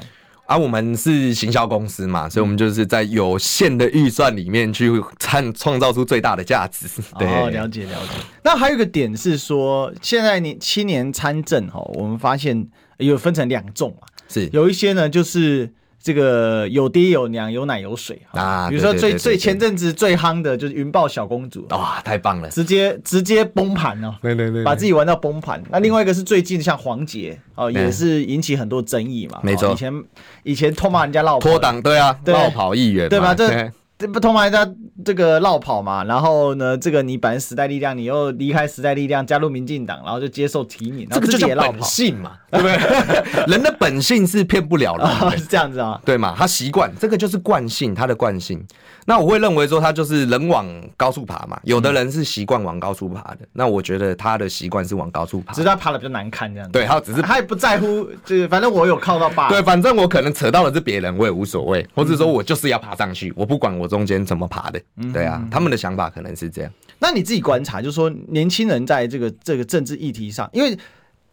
[0.47, 4.91] 啊，我们是行销公司嘛，所以我们就是在有限的预算里面去
[5.21, 6.89] 创创造出最大的价值。
[7.17, 8.25] 对，哦，了解了解。
[8.43, 15.73] 那还有一个点是说，现在你青年参政哈，我们发现有分成两种嘛，是有一些呢就是。
[16.05, 25.63] 这个有爹有娘有奶有水啊，比如说最最前阵子最夯的就是云豹小公主，哇，太棒了，直接直接崩盘哦，对对对，把自己玩到崩盘。
[25.71, 30.05] 那另外一个是最近像黄杰哦，也是引起很多争议嘛，没错，以前
[30.43, 33.35] 以前偷骂人家落跑，脱党，对啊，落跑议员，对吧？
[33.35, 33.73] 这。
[34.05, 34.51] 这不通常？
[34.53, 34.71] 他
[35.03, 43.47] 这个绕跑嘛，然后呢，这个你本来时代力量，你又离开时代力量，加入民进党，然后就接受提名，这个就叫本性嘛，对不对？
[43.49, 46.35] 人的本性是骗不了的，哦， 是这样子啊，对嘛？
[46.37, 48.63] 他习惯，这个就是惯性，他的惯性。
[49.05, 56.73] 那我会认为说他就是人往高处爬嘛，有的人是习惯往高处爬的，那我觉得他的习惯是往高处爬，只是他爬的比较难看这样子。
[56.73, 59.49] 对，他只是他也不在乎，就是反正我有靠到爸。
[59.49, 64.81] 对，反正我可能扯到的是别人，我也无所谓，或者说我就是要爬上去，我不管我中间怎么爬的。
[65.13, 66.73] 对啊，他们的想法可能是这样。
[66.99, 70.79] 那你自己观察，就是说年轻人在这个这个政治议题上，因为。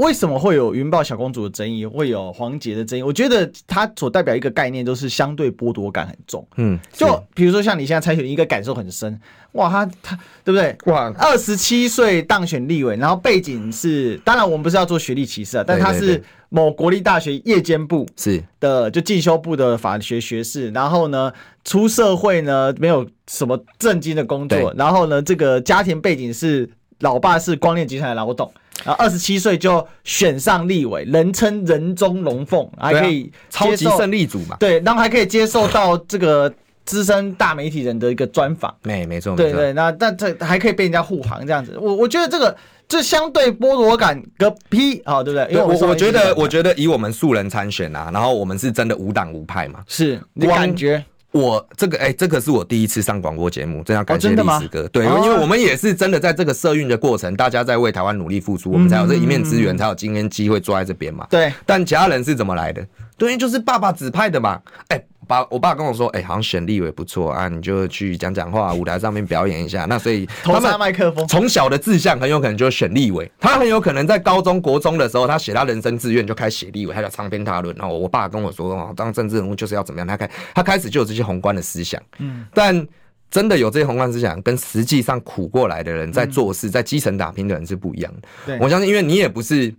[0.02, 3.04] 为什么会有云豹小公主的争议，会有黄杰的争议？
[3.04, 6.46] 我觉得它所代表一个概念，都是相对剥夺感很重。
[6.56, 9.20] 嗯，就比如说像你现在参选，应该感受很深。
[9.52, 10.76] 哇，他他对不对？
[10.92, 20.72] 哇，二十七岁当选立委，然后背景是，当然我们不是要做学历歧视啊，但他是某国立大学夜间部是的，就进修部的法学学士。
[20.72, 21.32] 然后呢，
[21.64, 26.68] 出社会呢没有什么正经的工作，然后呢，这个家庭背景是
[27.02, 28.52] 老爸是光电集团的老董。
[28.84, 34.58] 然后二十七岁就选上立委，人称人中龙凤，还可以超级胜利组嘛？
[34.60, 36.52] 对，然后还可以接受到这个
[36.84, 38.76] 资深大媒体人的一个专访。
[38.84, 39.72] 没，没错，对对。
[39.74, 42.56] 那但这还可以被人家护航这样子，我我觉得这个
[42.88, 45.48] 这相对剥夺感个屁啊，对不对？
[45.52, 51.04] 因为我我觉得我觉得以我们素人参选啊，然后我们是真的无党无派嘛，是你感觉。
[51.32, 54.88] 我这个哎、欸，这个是我第一次上广播节目，真要感谢历史哥。
[54.90, 61.26] 对，因为我们也是真的在这个社运的过程，大家在为台湾努力付出，我们才有这一面之缘，才有今天机会坐在这边嘛。
[61.30, 62.86] 对，但其他人是怎么来的？
[63.18, 64.62] 对，就是爸爸指派的嘛。
[64.88, 65.08] 哎、欸。
[65.32, 69.86] 爸，我爸跟我说，哎、欸，好像选立委不错啊，你就去讲讲话，舞台上面表演一下。
[69.86, 73.32] 那所以 他们麦克风，从小的志向很有可能就选立委。
[73.40, 77.74] 他很有可能在高中国中的时候，他写他人生志愿就开始写立委，他叫长篇大论。
[77.78, 80.06] 然后我爸跟我说，哦，当政治人物就是要怎么样？
[80.06, 82.02] 他开他开始就有这些宏观的思想。
[82.20, 82.86] 嗯，但
[83.30, 88.58] 真的有这些宏观思想，跟实际上苦过来的人在做事，在基层打拼的人是不一样的。
[88.60, 89.74] 我相信，因为你也不是。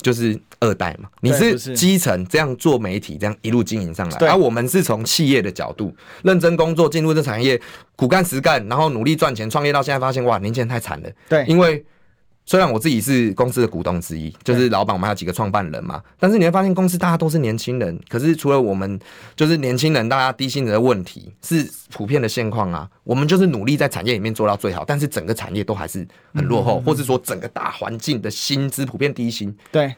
[0.00, 7.60] 就是二代嘛，你是基层这样做媒体，这样一路经营上来，而、啊、我们是从企业的角度认真工作，进入这产业，
[7.96, 11.10] 苦干实干，然后努力赚钱，创业到现在发现，哇，年轻人太惨了。
[11.28, 11.84] 对，因为。
[12.48, 16.02] 虽然我自己是公司的股东之一，就是老板，我们还有几个创办人嘛。
[16.18, 18.98] 但是你会发现，公司大家都是年轻人，可是除了我们，
[19.36, 22.88] 就是年轻人，大家低薪的问题是普遍的现况啊。
[23.04, 29.54] 我们就是努力在产业里面做到最好，但是整个产业都还是很落后，或是说整个大环境的薪资普遍低薪。
[29.70, 29.94] 对，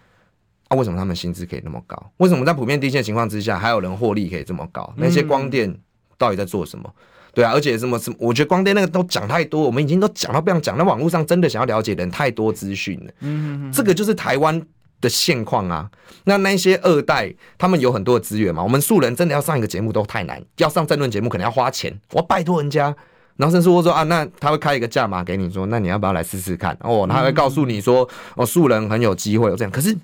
[0.66, 2.10] 啊，为什么他们薪资可以那么高？
[2.16, 4.92] 为什么在普遍低薪的情况之下，还有人获利可以这么高？
[4.96, 5.72] 那些光电
[6.18, 6.92] 到底在做什么？
[7.32, 10.76] 对啊，而且什么什么，我觉得光电那个都讲太多，我们已经都讲到不想讲。
[10.76, 13.12] 那网络上真的想要了解的人太多资讯了。
[13.20, 14.60] 嗯嗯，这个就是台湾
[15.00, 15.88] 的现况啊。
[16.24, 18.62] 那那些二代，他们有很多的资源嘛。
[18.62, 22.94] 我们素人真的要上一个节目都太难，要上政论节目可能要花钱，我拜托人家。
[23.36, 26.76] 然后甚至我说啊，那他会开一个价码给你说，那你要不要来试试看？
[26.80, 29.70] 哦，他会告诉你说，哦，素人很有机会，这样。
[29.70, 29.96] 可是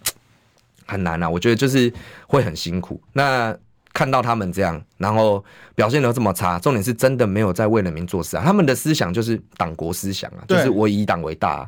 [0.86, 1.92] 很难啊，我觉得就是
[2.28, 3.00] 会很辛苦。
[3.14, 3.56] 那。
[3.96, 5.42] 看到他们这样，然后
[5.74, 8.42] 表现得这么差，重点是真的没有在为人民做事啊！
[8.44, 11.66] 他们的思想就是党国思想啊，就是我以党为大，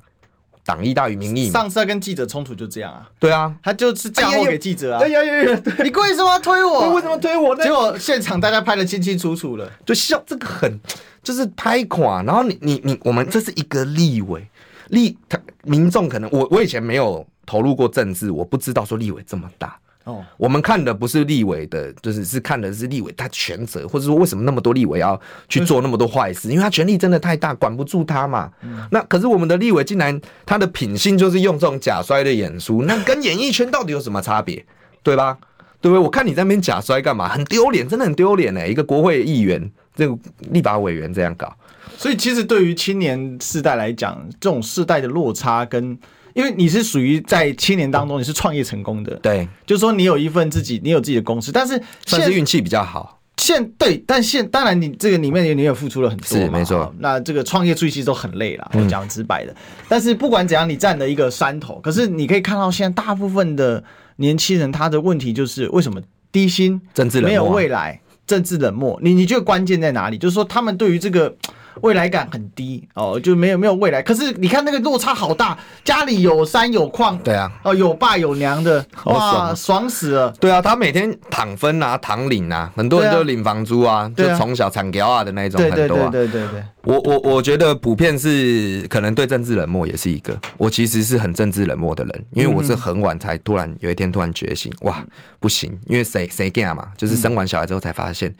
[0.62, 1.50] 党意大于民意。
[1.50, 3.08] 上次跟记者冲突就这样啊？
[3.18, 5.00] 对啊，他就是嫁祸给记者啊！
[5.02, 5.62] 哎呀呀呀！
[5.82, 6.92] 你为什么要推我？
[6.96, 7.64] 为什么推我呢？
[7.64, 10.78] 结果现场大家拍的清清楚楚了，就笑这个很
[11.22, 12.22] 就是拍垮。
[12.24, 14.46] 然后你你你，我们这是一个立委，
[14.88, 19.80] 立他民众可能我我以前没有投入过政治，我不知道说立委这么大。
[20.08, 26.48] 哦，我们看的不是立委的，就是是看的是立委他权责，或者说为什么那么多立委要去做那么多坏事？
[26.48, 28.50] 因为他权力真的太大，管不住他嘛。
[28.90, 34.64] 那可是我们的立委竟然他的品性就是用这种假摔的演出，那跟演艺圈到底有什么差别？
[35.02, 35.36] 对吧？
[35.82, 36.02] 对不对？
[36.02, 37.28] 我看你在那边假摔干嘛？
[37.28, 38.66] 很丢脸，真的很丢脸呢！
[38.66, 40.18] 一个国会议员，这个
[40.50, 41.54] 立法委员这样搞，
[41.98, 45.98] 所以其实对于青年世代来讲，这种世代的落差跟。
[46.34, 53.20] 因为你是属于在青年当中，你是创业成功的，对，就是说你有一份自己，你有自己的公司，但是算是运气比较好。
[53.36, 56.92] 现对，但现当然你这个里面你也付出了很多，是没错。
[56.98, 59.54] 那这个创业初期都很累了，我讲直白的。
[59.88, 61.80] 但是不管怎样，你站了一个山头。
[61.80, 63.82] 可是你可以看到，现在大部分的
[64.16, 66.00] 年轻人他的问题就是为什么
[66.32, 68.98] 低薪、政治没有未来、政治冷漠。
[69.02, 70.18] 你你觉得关键在哪里？
[70.18, 71.36] 就是说他们对于这个。
[71.82, 74.02] 未来感很低哦，就没有没有未来。
[74.02, 80.32] 可是你看那个落差好大，家里有山有矿，对啊，哦有爸有娘的，哇，爽，爽死了。
[80.40, 86.08] 对啊，他每天躺分啊，躺领啊，很多人都领房租啊，啊就从小产给啊的那种很多、啊。
[86.10, 86.64] 对对对对对。
[86.88, 90.36] 我我我觉得普遍是可能对政治冷漠也是一个。
[90.56, 95.04] 我其实是很政治冷漠的人，因为我是很晚才突然有一天突然觉醒，哇，
[95.38, 98.34] 不行，因为谁谁干嘛，就是生完小孩之后才发现，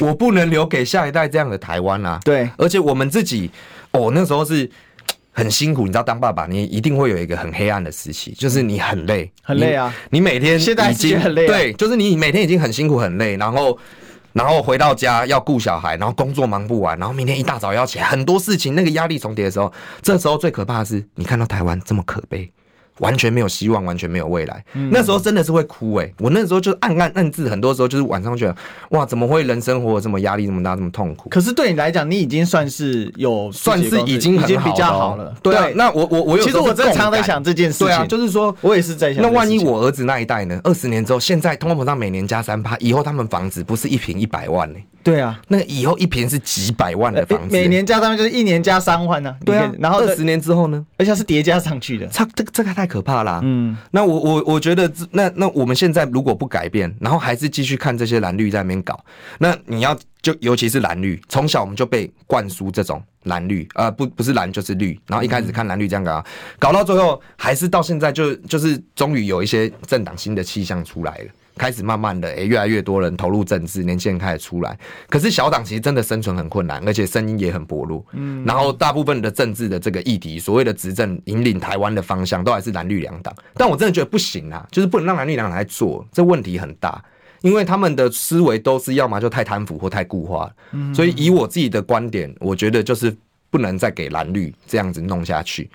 [0.00, 2.20] 我不能留给下一代这样的台湾啊。
[2.22, 2.82] 对，而且。
[2.82, 3.48] 我们自己
[3.92, 4.68] 哦，那时候是
[5.30, 9.94] 很辛苦，你知道，当爸爸你一定会有一个很黑暗的时期，就是你很累，很累啊。
[10.10, 13.78] 你，你每天现在已经很累，对，就是你每天已经很辛苦很累，然后
[14.32, 22.50] 然后回到家要顾小孩，然后工作忙不完，然后明天一大早要起来，很多事情，那个压力重叠的时候，这时候最可怕的是，你看到台湾这么可悲。
[22.98, 24.64] 完全没有希望，完全没有未来。
[24.74, 26.14] 嗯、那时候真的是会哭哎、欸！
[26.18, 28.56] 我那时候就暗暗暗自，很多时候就是晚上觉得，
[28.90, 31.28] 哇，怎么会人生活这么压力这么大，这么痛苦？
[31.30, 35.34] 可是对你来讲，你已经算是有算是已经，已经比较好了。
[35.42, 40.60] 对，对那我我我有，其实我正常在想这件事情，对啊，就是说我也是在想，那万一我儿子那一代呢？
[40.64, 44.86] 二十年之后，现在通货膨胀每年加三趴，以后他们房子不是一平一百万呢、欸？
[45.02, 49.36] 对啊，那以后一平是几百万的房子、欸，每年加上就是一年加三万呢、啊。
[49.44, 50.84] 对啊，然后二十年之后呢？
[50.96, 53.40] 而且是叠加上去的，这这这个太可怕啦、啊。
[53.42, 59.04] 嗯，那我我我觉得，那那我们现在如果不改变，然后还是继续看这些蓝绿在那边搞，
[59.38, 66.24] 那你要就尤其是蓝绿，从小我们就被灌输这种蓝绿，呃，不不是蓝就是绿，然后一开始看蓝绿这样搞，嗯、
[66.58, 71.24] 搞到最后还是到现在就就是终于有一些政党新的气象出来了。
[71.56, 74.78] 开始慢慢的，哎，越来越多人投入政治，年轻人开始出来。
[75.08, 78.04] 可是小党其实真的生存很困难，而且声音也很薄弱。
[78.12, 83.34] 嗯，然后大部分的政治的这个议题，所谓的执政引领台湾的方向，都还是蓝绿两党。
[83.54, 87.02] 但我真的觉得不行啊，就是不能让蓝绿两党来做，这问题很大，
[87.42, 90.50] 因为他们的思维都是要么就太贪腐或太固化。
[90.72, 93.14] 嗯，所以以我自己的观点，我觉得就是
[93.50, 95.70] 不能再给蓝绿这样子弄下去。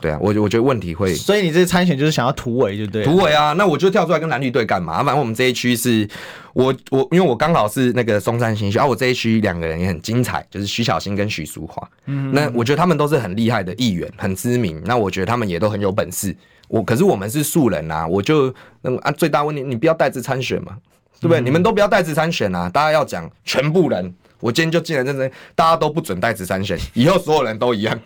[0.00, 3.04] 对啊，我我觉得问题会，所以你这次参选就是想要突围，就对。
[3.04, 5.02] 突围啊，那我就跳出来跟蓝绿队干嘛？
[5.02, 6.08] 反正我们这一区是，
[6.54, 11.86] 我我因为我刚好是那个松山新区，啊，我这一区两个人也很精彩，就是徐小新跟许淑华。
[12.06, 14.82] 嗯，那我觉得他们都是很厉害的议员，很知名。
[14.84, 16.34] 那我觉得他们也都很有本事。
[16.68, 20.76] 我可是我们是素人啊，我就那啊最大问题，你不要带资参选嘛，
[21.20, 21.40] 对不对？
[21.40, 24.14] 嗯、你们都不要带资参选啊，大家要讲全部人。
[24.40, 27.98] 我今天就进来认真，大家都不准带资参选，以后所有人都一样，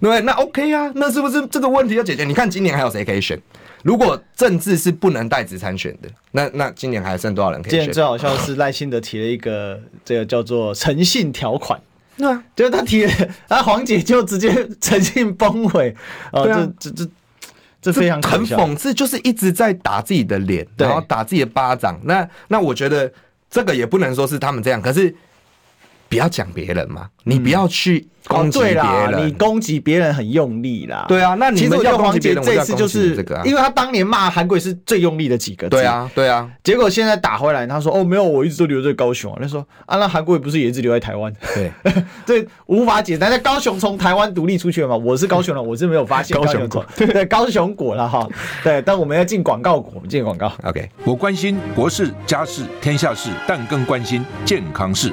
[0.00, 0.20] 不对？
[0.22, 2.24] 那 OK 啊，那是不是这个问题要解决？
[2.24, 3.38] 你看今年还有谁可以选？
[3.82, 7.80] 如果政治是不能带职参选的，那那今年还剩多少人可以选？
[7.80, 11.78] 今年最好笑是赖幸德提了一个这个叫做诚信条款，
[12.16, 13.12] 对啊，就是他提了，
[13.48, 15.94] 啊黄姐就直接诚信崩毁，
[16.32, 16.46] 哦，
[16.80, 17.10] 这这这
[17.82, 22.00] 这非常很讽刺，就是一直在打自己的脸，然后打自己的巴掌。
[22.04, 23.12] 那那我觉得
[23.50, 25.14] 这个也不能说是他们这样，可是。
[26.14, 31.04] 不要讲别人嘛，你不要去攻击别人，你攻击别人很用力啦。
[31.08, 35.70] 对啊，那你们要攻击别人，这次就是这个，因为他当年骂韩国是最用力的几个字。
[35.70, 36.48] 对啊，对啊。
[36.62, 41.70] 结果现在打回来，他说：“哦，没有，我一直都留在高雄。”他说：“啊，那韩国也不是也一直留在台湾？”对，
[42.24, 43.18] 这无法解释。
[43.18, 44.96] 那高雄从台湾独立出去了嘛？
[44.96, 46.84] 我是高雄人，我是没有发现高雄果。
[46.96, 48.26] 对，高雄果了哈。
[48.62, 50.50] 对，但我们要进广告果，我们进广告。
[50.62, 55.12] OK，我关心国事、家事、天下事，但更关心健康事。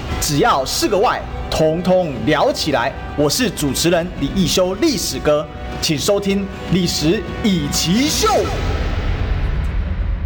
[0.21, 1.19] 只要是个“外”。
[1.49, 2.93] 通通聊起来！
[3.17, 5.45] 我是主持人李一修，历史哥，
[5.81, 8.27] 请收听《历史易起 SHOW》。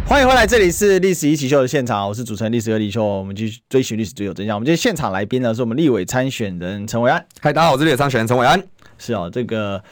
[0.06, 3.02] 欢迎回来，这里是《历史一起 SHOW》的现场，我是主持人历史哥李秀。
[3.02, 4.54] 我们继续追寻历史，追求真相。
[4.54, 7.26] 我们今天现场来宾呢，是我们立委参选人陈伟安。
[7.40, 8.62] 嗨，大家好，我是立委参选人陈伟安。
[8.98, 9.82] 是哦，这个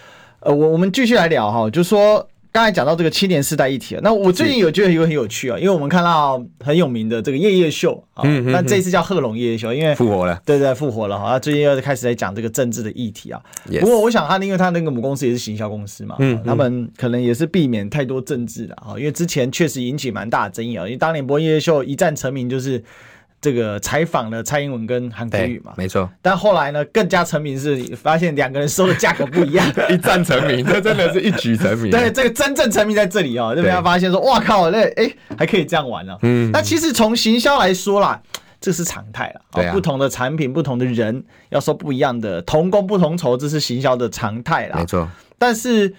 [0.40, 2.28] 呃，我我们继续来聊哈，就是说。
[2.54, 13.42] 刚才讲到这个青年世代议题，那我最近有觉得一个很有趣啊，因为我们看到很有名的这个夜夜秀啊，那这次叫贺龙夜夜秀，因为复活了，对对，复活了哈，他最近又开始在讲这个政治的议题啊。
[13.80, 22.80] 不过我想他，因为他那个母公司也是行销公司嘛，他们可能也是避免太多政治的啊，因为之前确实引起蛮大的争议啊，因为当年播夜夜秀一战成名就是。
[23.44, 26.08] 这个采访了蔡英文跟韩国瑜嘛，没错。
[26.22, 31.90] 但后来呢，更加成名是发现两个人收的价格不一样， 一战成名， 这真的是一举成名。
[31.90, 36.16] 对，这个真正成名在这里哦，就被他发现说，哇靠，那哎还可以这样玩呢。
[36.22, 38.18] 嗯，那其实从行销来说啦，
[38.62, 39.40] 这是常态了。
[39.52, 44.78] 对啊，不同的产品，不同的人要说不一样的，同工不同酬，这是行销的常态啦。
[44.78, 45.06] 没错。
[45.38, 45.94] 但是。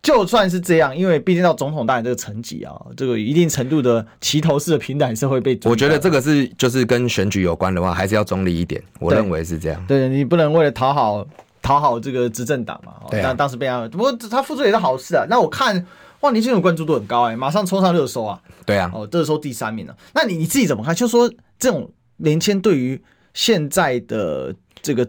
[0.00, 5.58] 就算是这样，因为毕竟到总统大人这个层级啊，这个一定程度的齐头式的平台是会被。
[5.64, 8.82] 我觉得这个是就是跟选举有关的话，还是要中立一点。
[9.00, 9.84] 我认为是这样。
[9.86, 11.26] 对，对你不能为了讨好
[11.60, 12.94] 讨好这个执政党嘛。
[13.10, 13.24] 对、啊。
[13.24, 15.26] 但当时被他，不过他付出也是好事啊。
[15.28, 15.84] 那我看
[16.20, 18.40] 哇，年轻人关注度很高哎、欸，马上冲上热搜啊。
[18.64, 18.90] 对啊。
[18.94, 19.96] 哦，热搜第三名了。
[20.14, 20.94] 那你你自己怎么看？
[20.94, 21.28] 就说
[21.58, 23.02] 这种年轻对于
[23.34, 25.06] 现在的这个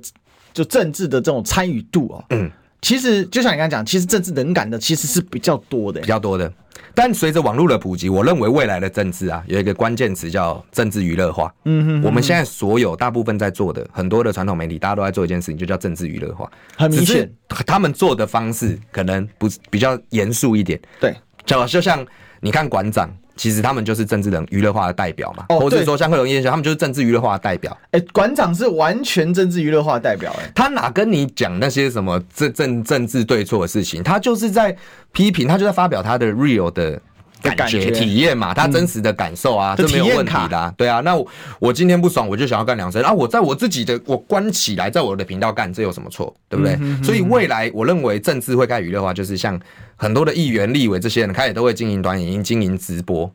[0.52, 2.26] 就政治的这种参与度啊。
[2.32, 2.52] 嗯。
[2.82, 6.52] 其实就像你刚才讲，其实政治冷感的其实是比较多的，比较多的。
[6.96, 11.54] 但随着网络的普及，我认为未来的政治啊，有一个关键词叫政治娱乐化。
[11.66, 16.50] 嗯哼，我们现在所有大部分在做的很多的传统媒体，大家都在做一件事情，就叫政治娱乐化。
[16.78, 20.80] 很明显，他们做的方式可能不比较严肃一点。
[21.00, 21.16] 对，
[21.46, 22.06] 就就像
[22.40, 23.10] 你看馆长。
[23.40, 27.76] 其实他们就是政治人娱乐化的代表嘛，或者说像贺龙燕他们就是政治娱乐化的代表。
[27.92, 34.04] 哎，馆长是完全政治娱乐化的代表，哎，他哪跟你讲那些什么政政政治对错的事情？
[34.04, 34.76] 他就是在
[35.14, 37.02] 批评，他就在发表他的 real 的。
[37.42, 40.74] 感觉体验嘛，他真实的感受啊，这、嗯、没有问题的、啊。
[40.78, 41.28] 对啊，那我
[41.60, 43.12] 我今天不爽，我就想要干两声啊！
[43.12, 46.36] 我在我自己的我关起来，在我的频道干，这有什么错？
[46.50, 46.78] 对不对？
[47.04, 49.60] 所以未来我认为政治会开始娱乐化，就是像
[49.96, 53.32] 很多的议员、立委这些人开始都会经营短影音、经营直播。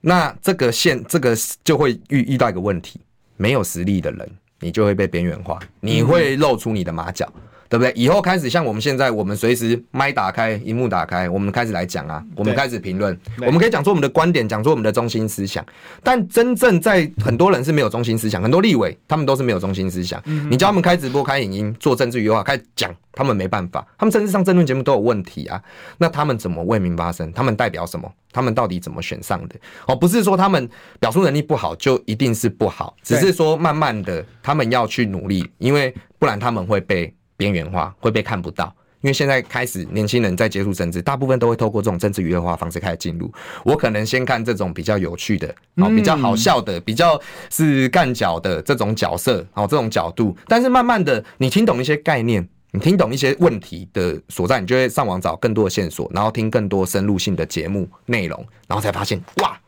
[0.00, 3.00] 那这个现这个就会遇遇到一个问题：
[3.36, 4.30] 没有实力的人，
[4.60, 7.30] 你就会被边缘化，你会露出你的马脚。
[7.34, 7.92] 嗯对不对？
[7.94, 13.16] 以后开始像我们现在，我们随时麦打开、荧幕打开，我们开始来讲啊，我们开始评论，
[13.46, 15.64] 我们可以讲出我们的观点，讲出我们的中心思想。
[16.02, 20.20] 但真正在很多人是没有中心思想，很多立委他们都是没有中心思想。
[20.50, 23.86] 你叫他们开直播、开影音、做政治娱乐化、开始讲，他们没办法。
[23.96, 25.62] 他们甚至上政论节目都有问题啊。
[25.96, 27.32] 那他们怎么为民发声？
[27.32, 28.12] 他们代表什么？
[28.32, 29.54] 他们到底怎么选上的？
[29.86, 30.68] 哦，不是说他们
[30.98, 37.14] 表述能力不好就一定是不好，只是说慢慢的他们要去努力，因为不然他们会被。
[37.40, 38.66] 边缘化会被看不到，
[39.00, 43.32] 因为现在开始年轻人在接触政治，大部分都会透过这种政治娱乐化方式开始进入。
[43.64, 47.18] 我可能先看这种比较有趣的，哦，比较好笑的，比较
[47.48, 50.36] 是干角的这种角色，哦，这种角度。
[50.46, 58.38] 但是慢慢的，你听懂一些概念，你听懂一些问题的所在，你就会上网找更多的线索，然后听更多深入性的节目内容，
[58.68, 59.58] 然后才发现，哇！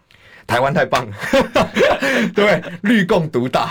[0.47, 1.17] 台湾太棒了，
[2.35, 3.71] 对，绿共独大，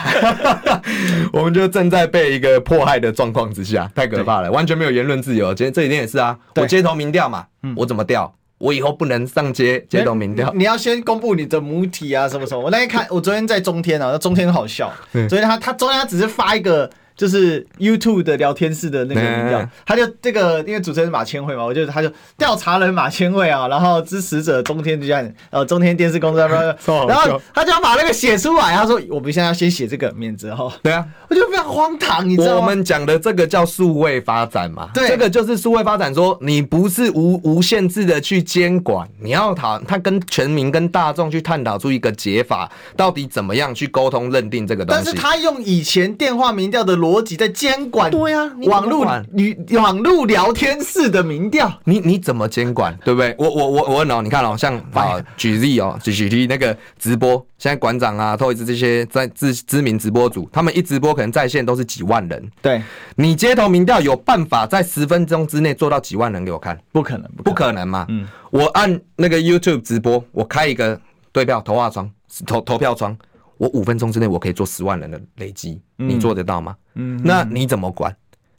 [1.33, 5.53] 我们就正在被一个迫害的状况之下，太可怕了，完全没有言论自由。
[5.53, 7.45] 今天这几天也是啊，我街头民调嘛，
[7.75, 8.33] 我怎么调？
[8.57, 12.61] 我以后不能上街街头民调，你要先公布你的母体啊，什么什么。
[12.61, 14.91] 我那天看，我昨天在中天啊，那中天很好笑，
[15.27, 16.89] 昨天他他中天他只是发一个。
[17.21, 30.73] 就是 YouTube 的聊天室的那个民调，他就这个，因为主持人是马千惠嘛，我就他就调查人马千惠啊，然后支持者中天就这样，呃，中天电视公司， 然后他就要把那个写出来，他说我们现在要先写这个免责哈。
[30.81, 32.61] 对啊，我觉得非常荒唐，你知道吗？
[32.61, 45.03] 我们讲的这个叫数位发展嘛，对，这个就是数位发展，说你不是无无限制的去监管，你要讨他跟全民跟大众去探讨出一个解法，到底怎么样去沟通认定这个东西。
[45.05, 47.10] 但是他用以前电话民调的逻。
[47.11, 53.35] 逻辑在监管，对呀，网络你网络聊天室的民调，你你怎么监管，对不对？
[53.37, 62.81] 我我我我问哦，你看哦，像 啊举例哦，举举例那个直播，现在馆长啊、托一次这些在知知名直播主，他们一直播可能在线都是几万人，对，
[63.15, 66.79] 你街头民调有办法在十分钟之内做到几万人给我看？
[66.93, 68.05] 不可能，不可能嘛？
[68.07, 70.97] 嗯，我按那个 YouTube 直播，我开一个
[71.33, 72.09] 对票投画窗
[72.45, 73.17] 投投票窗。
[73.61, 76.75] 我五分钟之内我可以做十万人的累积，你做得到吗？
[76.95, 78.11] 嗯，那你怎么管？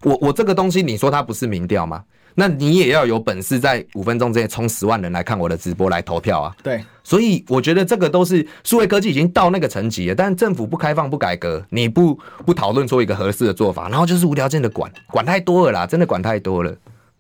[0.05, 2.05] 我我这个东西，你说它不是民调吗？
[2.37, 6.55] 那你也要有本事在五分钟之内冲十万人来看我的直播来投票啊！
[6.63, 16.73] 对，所以我觉得这个都是数位科技已经到那个层级了，但政府不开放不改革，你不不讨论出一个合适的做法，然后就是无条件的管，管太多了啦，真的管太多了。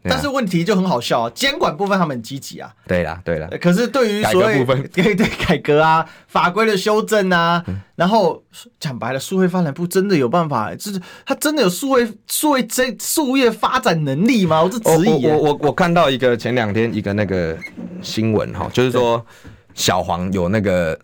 [0.04, 2.72] 但是问题就很好笑啊，监管部分他们很积极啊。
[2.86, 3.48] 对啦，对啦。
[3.60, 8.42] 可是对于所谓部分， 对对改革啊，法规的修正啊，嗯、然后
[8.80, 14.62] 讲白了，数位发展部真的有办法，就是他真的有数位数位这数业发展能力吗？
[14.62, 15.26] 我是质疑。
[15.26, 17.56] 我我我看到一个前两天一个那个
[18.00, 19.24] 新闻哈，就是说
[19.74, 20.98] 小黄有那个。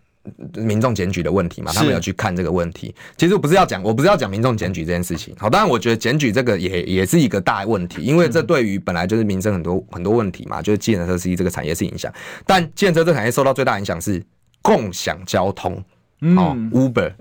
[0.55, 2.95] 民众检举的问题嘛，他们要去看这个问题。
[3.16, 5.35] 其实我不是要讲，我不是要讲民众检举这件事情。
[5.39, 12.12] 好，当然我觉得检举这个也也是一个大问题，因为这对于本来就是民生很多很多问题嘛，就是计程车司机这个产业是影响。
[12.47, 14.22] 但计程车这个产业受到最大影响是
[14.62, 15.74] 共享交通，
[16.37, 17.12] 哦，Uber。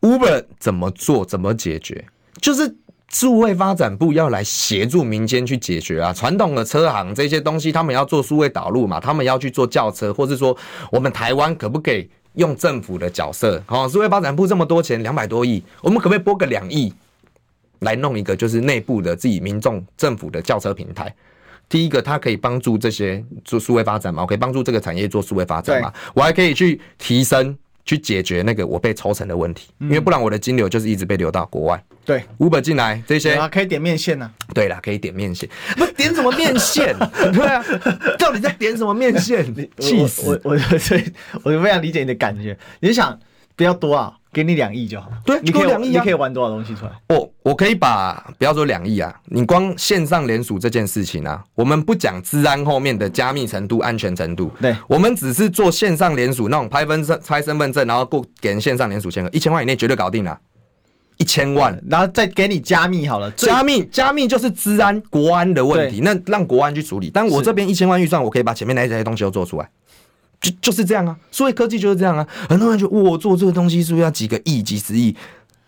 [0.00, 1.24] Uber 怎么做？
[1.24, 2.04] 怎么解决？
[2.42, 2.76] 就是
[3.10, 6.12] 数位发展部要来协助民间去解决啊。
[6.12, 10.54] 传统的车行这些东西，他们要做数位导入嘛，他们要去做轿车，或是说
[10.92, 13.62] 我们台湾可不可以用政府的角色？
[13.66, 16.92] 好，数位发展部这么多钱，两百多亿，我们可不可以拨个两亿
[17.80, 21.14] 来弄一个就是内部的自己民众政府的轿车平台？
[21.68, 27.56] 第一个，它可以帮助这些做数位发展嘛，我可以帮助这个产业做数位发展嘛，我还可以去提升。
[27.84, 31.84] 去解决那个我被抽成的问题，因为不然我的金流就是一直被流到国外。
[32.04, 34.30] 对，Uber 进来这些啊，可以点面线呐。
[34.54, 36.94] 对啦，可以点面线， 不点什么面线？
[37.32, 37.64] 对啊，
[38.18, 39.44] 到底在点什么面线？
[39.78, 40.52] 气死我！
[40.52, 41.04] 我所以
[41.42, 42.56] 我就非常理解你的感觉。
[42.80, 43.18] 你就想
[43.56, 44.14] 不要多啊。
[44.34, 46.90] 给你两亿就好，对，你可以两亿，你可以玩多少东西出来？
[47.08, 60.36] 我我可以把不要说两亿啊，你光线上联署这件事情啊，我们不讲治安后面的加密程度、安全程度，对，我们只是做线上联署那种拍分身、拍身份证，然后过给人线上联署签个一千万以内绝对搞定了，
[61.18, 67.10] 一千万，然后再给你加密好了，加密加密就是治安国安的问题，那让国安去处理。
[67.14, 69.70] 但我这边一千万预算，我可以把前面那些东西都做出来。
[70.44, 72.26] 就就是这样啊，数位科技就是这样啊。
[72.50, 75.16] 很多人觉得我做这个东西是不是要几个亿、几十亿？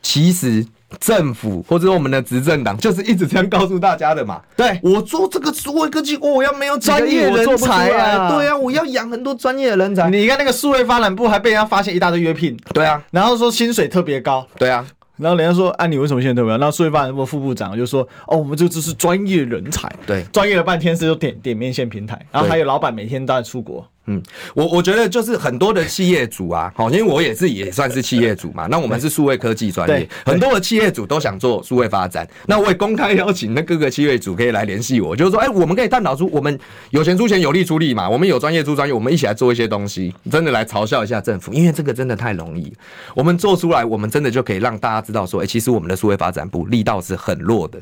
[0.02, 0.64] 其实
[1.00, 4.40] 政府或者我们的执政党就是一直这样告诉大家的嘛。
[4.54, 8.30] 对，我做这个数位科技，我要没有专业人才啊。
[8.30, 10.10] 对啊，我要养很多专业的人才。
[10.10, 12.56] 你看那个数位发展部还被人家发现一大堆约聘。
[12.72, 14.46] 对啊，然后说薪水特别高。
[14.58, 14.86] 对啊。
[15.16, 16.58] 然后人家说，啊，你为什么现在特别高？
[16.58, 19.90] 然后数位发展部副部长就说，哦，我们这只是专业人才。
[20.06, 23.84] 对，专业了半天是就点点面线平台，然后还有老板每天都在出国。
[24.06, 24.22] 嗯，
[24.54, 28.66] 我我觉得就是很多的企业主啊，好，因为我也是也算是企业主嘛。
[28.68, 32.28] 那我们是数位科技专业，很多的企业主都想做数位发展。
[32.46, 36.58] 那我也公开邀请那各个企业主可以来联系我，就是说，哎，我们可以探讨出我们
[36.90, 38.08] 有钱出钱，有力出力嘛。
[38.08, 42.72] 我们有专业出专业，我们一起来做一些东西，真的来嘲笑一下政府，因为这个真的太容易。
[43.14, 47.80] 我们做出来，我们真的就可以让大家知道说，哎，其实我们的数位发展部力道是很弱的。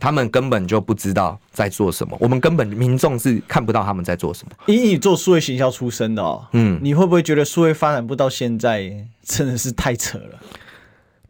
[0.00, 4.52] 他们根本就不知道在做什么，我们根本民众是看不到他们在做什么。
[4.66, 8.90] 以你做数位行销出身的哦，嗯，你会不会觉得数位发展部到现在
[9.22, 10.40] 真的是太扯了？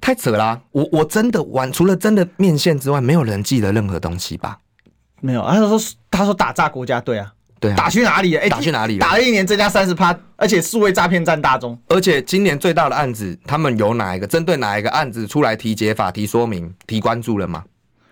[0.01, 0.61] 太扯啦、啊！
[0.73, 4.59] 我我真的玩，除了真的面线之外，没有人记得任何东西吧？
[5.21, 5.79] 没有，他说
[6.11, 8.35] 他说打炸国家队啊，对啊，打去哪里？
[8.35, 8.99] 哎、欸，打去哪里？
[8.99, 17.63] 打了一年增加三十趴，而且数位诈骗占大宗，而且今年最大的案子，他们有哪一个针对哪一个案子出来提解法、提说明、提关注了吗？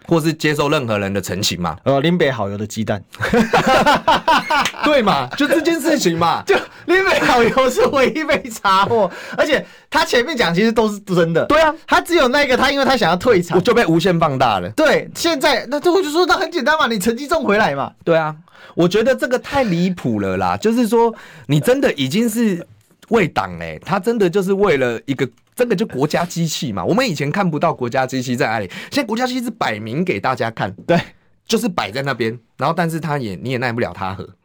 [0.08, 1.76] 或是接受任何人的陈情嘛？
[1.84, 3.00] 呃，林北好油的鸡蛋，
[4.82, 5.28] 对嘛？
[5.36, 6.56] 就这件事情嘛， 就
[6.86, 11.44] 林北好油是唯一被查获，而且他前面讲其实都是真的。
[11.44, 14.68] 对啊，他只有那个他，因为他想要退场，就被无限放大了。
[14.70, 17.92] 对，现在那最后就说那很简单嘛，你成绩中回来嘛。
[18.02, 18.34] 对啊，
[18.74, 21.14] 我觉得这个太离谱了啦，就是说
[21.46, 22.66] 你真的已经是
[23.08, 25.28] 为党哎，他真的就是为了一个。
[25.58, 30.96] 真的就国家机器嘛，我们以前看不到国家机器在哪里，现在国家机器是摆明给大家看，对，
[31.48, 34.36] 就是摆在那边，然后但是他也你也奈不了他何，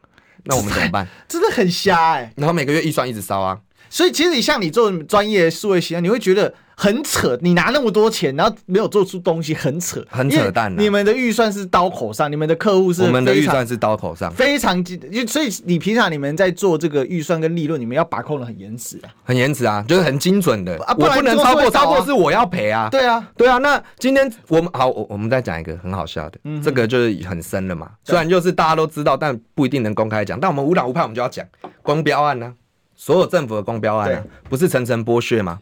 [0.45, 1.07] 那我们怎么办？
[1.29, 3.59] 真的很瞎哎、欸，然后每个月预算一直烧啊，
[3.91, 6.55] 所以其实你像你做专业数位行销，你会觉得。
[6.83, 10.75] 很扯，你拿那么多钱，然后没有做出东西，很扯，很扯淡。
[10.77, 14.83] 你们的预算是刀口上，你们的客户是，我们的预算是刀口上，非常，
[15.25, 22.89] 所以你平常你们在做这个预算跟利润，你们要把控的很严实啊，很严实啊，就是很精准的啊，不不能超过，超过是我要赔啊。
[22.91, 23.57] 对啊，对啊。
[23.59, 27.91] 那今天我们好，我我们再讲一个很好笑的，嗯、这个就是很深了嘛。
[28.03, 30.37] 虽然就是大家都知道，但不一定能公开讲。
[30.37, 31.45] 但我们无党无派，我们就要讲
[31.81, 32.53] 光标案呢、啊，
[32.93, 35.59] 所有政府的光标案、啊，不是层层剥削吗？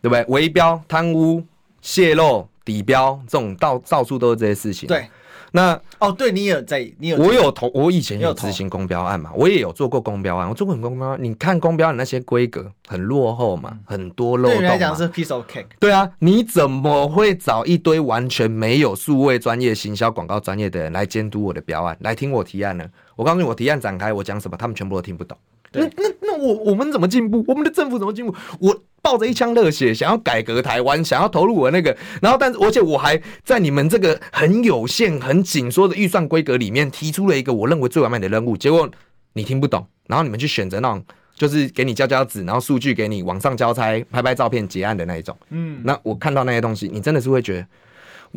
[0.00, 0.24] 对不对？
[0.28, 1.42] 围标、贪污、
[1.80, 4.86] 泄露、底标，这种到到处都是这些事情。
[4.86, 5.08] 对，
[5.52, 11.18] 那哦，对你有在，你有我有投，我以前有执行公标案嘛，我也有做过公标案，我做过很公标案。
[11.20, 14.58] 你看公标案那些规格很落后嘛，很多漏洞嘛。
[14.58, 15.66] 对你来讲是 piece of cake。
[15.78, 22.86] 对啊，你怎么会找一堆完全没有数位专业、行销广告专业的人来监督我的标案，来听我提案呢？
[23.16, 25.36] 我告诉你，我提案展开，我讲什么，他们全部都听不懂。
[25.72, 27.44] 那那那我我们怎么进步？
[27.46, 28.34] 我们的政府怎么进步？
[28.60, 28.76] 我。
[29.02, 38.88] 抱着一腔热血，想要改革台湾，想要投入我那个，然后，但是，而且我还在你们这个很有限、很紧缩的预算规格里面提出了一个我认为最完美的任务，结果
[39.32, 41.02] 你听不懂，然后你们去选择那种
[41.34, 45.36] 就是给你交交纸，然后数据给你网上交差、拍拍照片结案的那一种。
[45.48, 47.66] 嗯，那我看到那些东西，你真的是会觉得，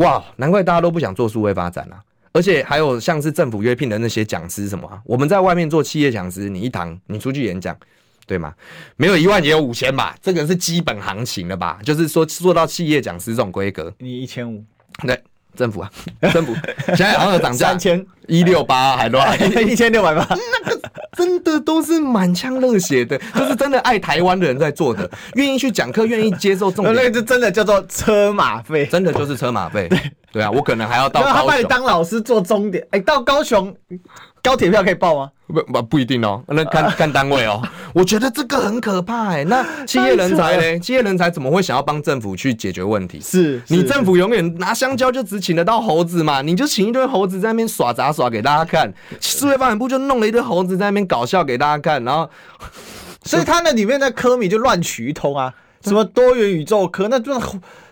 [0.05, 1.99] 哇，难怪大家都不想做数位发展啊！
[2.31, 7.77] 而且还有像是政府约聘的那些讲师什么啊，我们在外面做企业讲师，你一堂你出去演讲。
[8.25, 8.53] 对吗？
[8.95, 11.79] 没有一万也有五千吧，这个是基本行情了吧？
[11.83, 14.63] 就是说做到企业讲师这种规格，你一千五，
[15.05, 15.21] 对，
[15.55, 15.91] 政府啊，
[16.33, 16.53] 政府
[16.87, 19.35] 现在好像有涨价，三千一六八还多少？
[19.61, 29.87] 一千六百八，那个真的都是满腔热血的，就是真的爱台湾的人在做的，愿意去讲课，愿意接受重点， 那个就真的叫做车马费，真的就是车马费。
[29.89, 29.99] 对
[30.31, 33.75] 对啊，我可能还要到高雄，他把你当老师做终点，哎、欸，到高雄。
[34.43, 35.31] 高铁票可以报吗？
[35.47, 37.61] 不不不一定哦，那看看单位哦。
[37.93, 39.43] 我觉得这个很可怕哎。
[39.45, 40.79] 那 企业人才呢？
[40.79, 43.21] 企业人才怎么会想要帮政府去解决问题？
[43.21, 46.41] 是，是你政府永远拿香蕉就只请得到猴子嘛？
[46.41, 48.93] 你就请一堆猴子在那边耍杂耍给大家看。
[49.21, 52.29] 数位发展部就弄了一堆猴子在那边搞笑给大家看，然后，
[53.23, 57.33] 所以他那里面的科米就乱取一通啊，什么多元宇宙科，那就。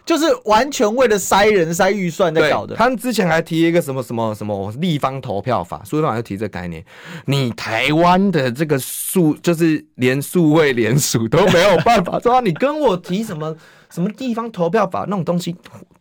[0.06, 2.76] 就是完全为了塞人塞预算在搞的。
[2.76, 6.84] 他们之前还提一个什么什么什么立方投票法，数位法就提这个概念。
[7.26, 12.42] 你台湾的这个数，就是连数位连署都没有办法做到。
[12.42, 13.56] 你跟我提什么
[13.90, 15.56] 什么地方投票法那种东西，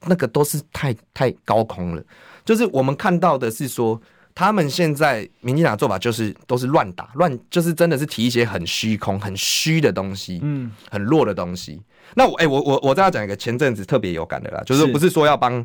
[0.07, 2.03] 那个都是太太高空了。
[2.45, 4.01] 就是我们看到的是说，
[4.35, 11.83] 他们现在民进党做法就是都是乱打乱，就是真的是提一些很虚空、很虚的东西，嗯，很弱的东西。
[12.15, 15.65] 那我哎、欸，我我我再要讲一个前阵子特别有感的啦，就是不是说要帮，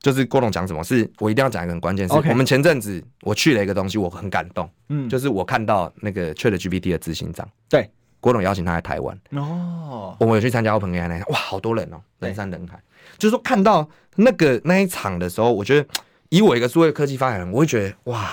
[0.00, 7.88] 就是郭董讲什么，是我一定要讲一个很关键，是我们前阵子我去了一个东西，我很感动，嗯，就是我看到那个 ChatGPT 的执行长，对，
[8.20, 12.78] 郭董邀请他来台湾，哦，我们有去参加 OpenAI 那，哇，好多人哦，人山人海，
[13.18, 15.88] 就是说看到那个那一场的时候，我觉得
[16.30, 18.32] 以我一个数位科技发言人，我会觉得哇，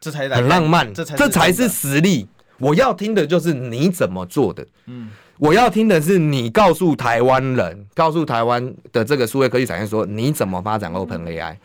[0.00, 2.28] 这才很浪漫，这才这才是实力，
[2.58, 5.10] 我要听的就是你怎么做的，嗯。
[5.38, 11.56] 我要听的是你告诉台湾人，告诉台湾的这个数位科技产业说你怎么发展 Open AI。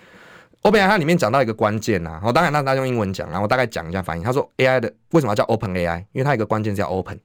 [0.63, 4.23] Open AI 它里面讲到一个关键呐，我当然让他用英文讲，然后我大概讲一下翻译。
[4.23, 5.99] 他说 AI 的为什么要叫 Open AI？
[6.11, 7.17] 因为它一个关键叫 Open，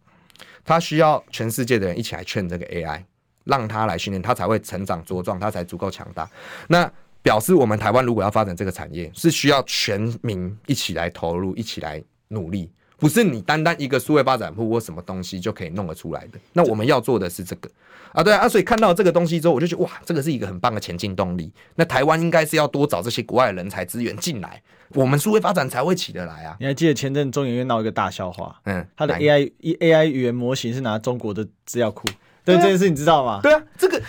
[0.65, 3.03] 它需要全世界的人一起来劝这个 AI，
[3.45, 6.31] 让它来训练，它才会成长茁壮，它才足够强大。
[6.69, 6.91] 那
[7.23, 12.71] 表示我们台湾如果要发展这个产业，是需要全民一起来投入，一起来努力。
[12.99, 16.39] 不是你单单一个数位发展部或什么东西就可以弄得出来的。
[16.55, 17.69] 那我们要做的是这个
[18.13, 21.53] 啊，对啊，所以看到这个东西之后，我就觉得哇，这个是一个很棒的前进动力。
[21.75, 24.63] 那台湾应该是要多找这些国外的人才资源进来，
[24.95, 26.57] 我们数位发展才会起得来啊。
[26.59, 28.57] 你还记得前阵中研院闹一个大笑话？
[28.65, 32.09] 嗯，他的 AI AI 语言模型是拿中国的资料库，
[32.45, 33.41] 对这件事你知道吗？
[33.43, 34.01] 对啊，这个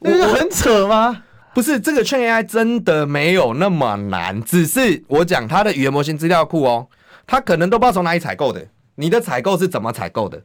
[0.00, 1.22] 那个很扯吗？
[1.54, 6.88] 不是，这个劝 AI 真的没有那么难，只是我讲它的语言模型资料库哦。
[7.26, 10.42] 他可能都不知道从哪里采购的，你的采购是怎么采购的？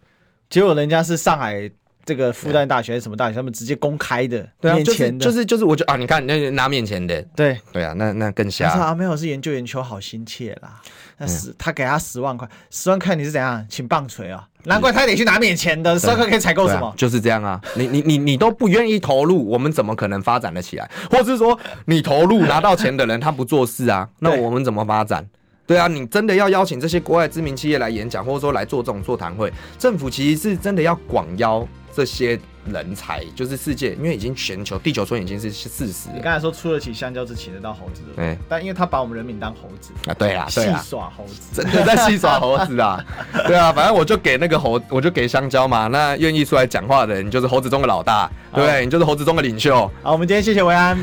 [0.49, 1.69] 结果人家是上海
[2.05, 8.69] 这个复旦大学什么大学，他们直接公开的，对啊，面前的，就是就是，我就啊，你看那拿面前的，对对啊，那那更瞎。
[8.71, 10.82] 啊，没有是研究研究好心切啦，
[11.17, 14.47] 那十他给他十万块，十万块你是怎样请棒槌啊？
[14.63, 16.91] 难怪他得去拿面前的，十万块可以采购什么？
[16.97, 20.89] 就是这样啊，你你你你都不愿意投入，我们怎么可能发展得起来？
[21.11, 25.23] 或是说你投入拿到钱的人他不做事啊，那我们怎么发展？
[25.70, 31.63] 对啊，你真的要邀请这些国外知名企业来演讲，或者说来做这种座谈会，政府其实是真的要广邀
[31.95, 36.09] 这些人才，就是世界，因为已经全球地球村已经是事实。
[36.11, 38.36] 你刚才说出得起香蕉，只请得到猴子，对。
[38.49, 43.05] 但因为他把我们人民当猴子啊，对啊，戏耍猴子，真的在戏耍猴子啊，
[43.45, 48.84] 对啊，反正我就给那个猴，我就给香蕉嘛，那愿意出来讲话的人，你就是猴子中的老大，对不对？
[48.86, 49.88] 你就是猴子中的领袖。
[50.01, 50.97] 好，我们今天谢谢维安。